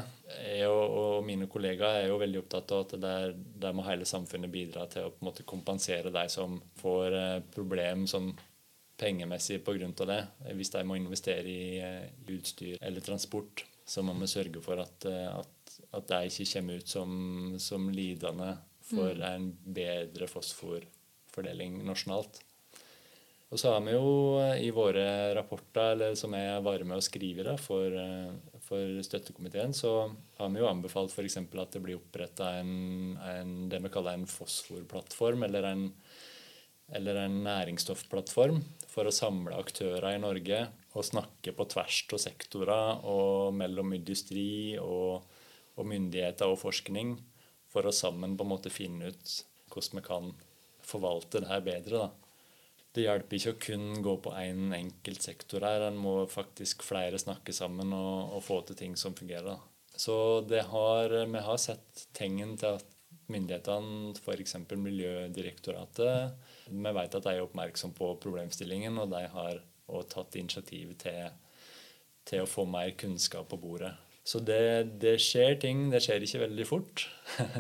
Jeg 0.57 0.71
og, 0.73 0.97
og 0.99 1.27
mine 1.27 1.49
kollegaer 1.51 2.03
er 2.03 2.09
jo 2.09 2.19
veldig 2.21 2.41
opptatt 2.41 2.73
av 2.75 2.85
at 2.87 2.95
der, 3.01 3.35
der 3.61 3.77
må 3.77 3.85
hele 3.87 4.09
samfunnet 4.09 4.53
bidra 4.53 4.87
til 4.91 5.07
å 5.07 5.13
på 5.13 5.23
en 5.23 5.29
måte 5.29 5.47
kompensere 5.49 6.13
de 6.15 6.25
som 6.33 6.57
får 6.81 7.17
eh, 7.19 7.39
problem 7.55 8.07
sånn 8.11 8.33
pengemessig 9.01 9.61
pga. 9.65 9.91
det. 10.07 10.21
Hvis 10.57 10.73
de 10.75 10.85
må 10.87 10.97
investere 10.97 11.49
i, 11.49 11.79
eh, 11.81 12.09
i, 12.25 12.39
utstyr 12.39 12.79
eller 12.81 13.05
transport, 13.05 13.65
så 13.85 14.03
må 14.03 14.17
vi 14.21 14.31
sørge 14.31 14.63
for 14.65 14.81
at, 14.81 15.09
eh, 15.11 15.29
at, 15.29 15.79
at 15.93 16.09
de 16.09 16.31
ikke 16.31 16.51
kommer 16.57 16.81
ut 16.81 16.89
som, 16.89 17.55
som 17.61 17.91
lidende 17.93 18.57
for 18.85 19.13
mm. 19.13 19.29
en 19.29 19.49
bedre 19.77 20.29
fosforfordeling 20.29 21.83
nasjonalt. 21.85 22.43
Og 23.55 23.61
så 23.61 23.71
har 23.71 23.85
vi 23.87 23.93
jo 23.95 24.07
eh, 24.43 24.65
i 24.67 24.71
våre 24.75 25.31
rapporter, 25.37 25.93
eller 25.93 26.17
som 26.19 26.33
jeg 26.35 26.63
var 26.67 26.83
med 26.83 26.99
å 26.99 27.05
skrive 27.07 27.45
da, 27.47 27.53
for, 27.55 27.87
eh, 27.87 28.57
for 28.67 28.97
støttekomiteen, 29.07 29.71
så 29.71 29.93
har 30.41 30.49
vi 30.51 30.59
jo 30.59 30.67
anbefalt 30.67 31.15
f.eks. 31.15 31.39
at 31.39 31.77
det 31.77 31.83
blir 31.85 32.01
oppretta 32.01 32.49
en, 32.59 33.15
en, 33.23 33.53
det 33.71 33.79
vi 33.85 33.93
kaller 33.95 34.19
en 34.19 34.27
fosforplattform, 34.27 35.47
eller 35.47 35.69
en, 35.69 35.85
eller 36.99 37.21
en 37.21 37.37
næringsstoffplattform, 37.45 38.59
for 38.91 39.07
å 39.07 39.15
samle 39.15 39.63
aktører 39.63 40.17
i 40.17 40.25
Norge 40.25 40.65
og 40.99 41.07
snakke 41.07 41.55
på 41.55 41.69
tvers 41.71 42.01
av 42.11 42.25
sektorer 42.25 43.07
og 43.07 43.55
mellom 43.55 43.95
industri 43.95 44.75
og, 44.83 45.31
og 45.79 45.91
myndigheter 45.95 46.51
og 46.51 46.59
forskning, 46.65 47.15
for 47.71 47.87
å 47.87 47.95
sammen 47.95 48.35
på 48.35 48.43
en 48.43 48.53
måte 48.57 48.75
finne 48.75 49.15
ut 49.15 49.39
hvordan 49.71 50.03
vi 50.03 50.07
kan 50.11 50.37
forvalte 50.83 51.47
det 51.47 51.55
her 51.55 51.63
bedre. 51.71 52.03
da 52.03 52.24
det 52.95 53.05
hjelper 53.09 53.39
ikke 53.39 53.53
å 53.55 53.61
kun 53.63 53.87
gå 54.07 54.15
på 54.23 54.33
én 54.39 54.67
en 54.69 54.75
enkelt 54.77 55.25
sektor 55.25 55.65
her. 55.67 55.89
En 55.89 55.99
må 55.99 56.15
faktisk 56.31 56.85
flere 56.87 57.19
snakke 57.19 57.55
sammen 57.55 57.93
og, 57.97 58.37
og 58.37 58.45
få 58.47 58.61
til 58.69 58.79
ting 58.79 58.95
som 58.99 59.17
fungerer. 59.19 59.59
Så 59.95 60.17
har, 60.71 61.15
vi 61.31 61.43
har 61.47 61.59
sett 61.63 62.07
tegn 62.15 62.57
til 62.59 62.79
at 62.79 62.95
myndighetene, 63.31 64.15
f.eks. 64.19 64.57
Miljødirektoratet, 64.71 66.35
vi 66.69 66.95
vet 66.99 67.19
at 67.19 67.27
de 67.27 67.35
er 67.35 67.45
oppmerksom 67.45 67.95
på 67.97 68.13
problemstillingen, 68.23 68.99
og 69.01 69.11
de 69.15 69.23
har 69.33 69.63
også 69.87 70.11
tatt 70.17 70.39
initiativ 70.41 70.95
til, 71.01 71.31
til 72.29 72.45
å 72.45 72.51
få 72.51 72.67
mer 72.69 72.95
kunnskap 73.01 73.49
på 73.51 73.61
bordet. 73.61 73.95
Så 74.25 74.41
det, 74.41 74.99
det 75.03 75.19
skjer 75.21 75.59
ting. 75.61 75.89
Det 75.93 76.01
skjer 76.05 76.25
ikke 76.25 76.47
veldig 76.47 76.67
fort. 76.69 77.05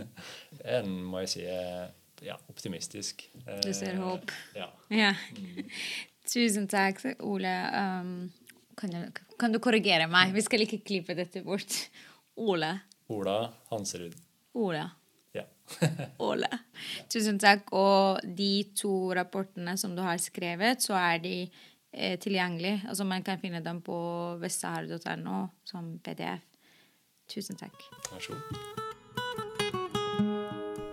en 0.77 0.94
må 1.11 1.25
jeg 1.25 1.33
si 1.35 1.44
er 1.51 1.92
ja, 2.22 2.38
optimistisk. 2.48 3.31
Du 3.64 3.72
ser 3.74 3.96
håp? 3.96 4.31
Ja. 4.55 4.70
ja. 4.88 5.14
Mm. 5.37 5.70
Tusen 6.33 6.68
takk, 6.68 7.03
Ole. 7.20 7.53
Um, 8.00 8.33
kan, 8.77 8.90
du, 8.90 9.22
kan, 9.38 9.53
du, 9.53 9.61
korrigere 9.62 10.07
meg? 10.11 10.33
Vi 10.35 10.44
skal 10.44 10.64
ikke 10.64 10.81
klippe 10.87 11.16
dette 11.18 11.44
bort. 11.44 11.77
Ole. 12.40 12.72
Ola 13.12 13.38
Hanserud. 13.70 14.16
Ola. 14.59 14.87
Ja. 15.37 15.44
Ole. 16.29 16.48
Tusen 17.12 17.38
takk. 17.42 17.68
Og 17.77 18.24
de 18.24 18.53
to 18.77 19.12
rapportene 19.16 19.77
som 19.81 19.94
du 19.96 20.03
har 20.05 20.18
skrevet, 20.22 20.83
så 20.83 20.96
er 20.98 21.20
de 21.24 21.37
eh, 21.44 22.16
tilgjengelige. 22.18 22.87
Altså 22.88 23.05
Man 23.05 23.27
kan 23.27 23.42
finne 23.42 23.62
dem 23.64 23.83
på 23.85 23.98
vestsahara.no 24.42 25.44
som 25.68 25.98
PDF. 26.05 26.48
Tusen 27.29 27.61
takk. 27.61 27.87
Vær 28.11 28.20
så 28.20 28.37
god. 28.37 28.93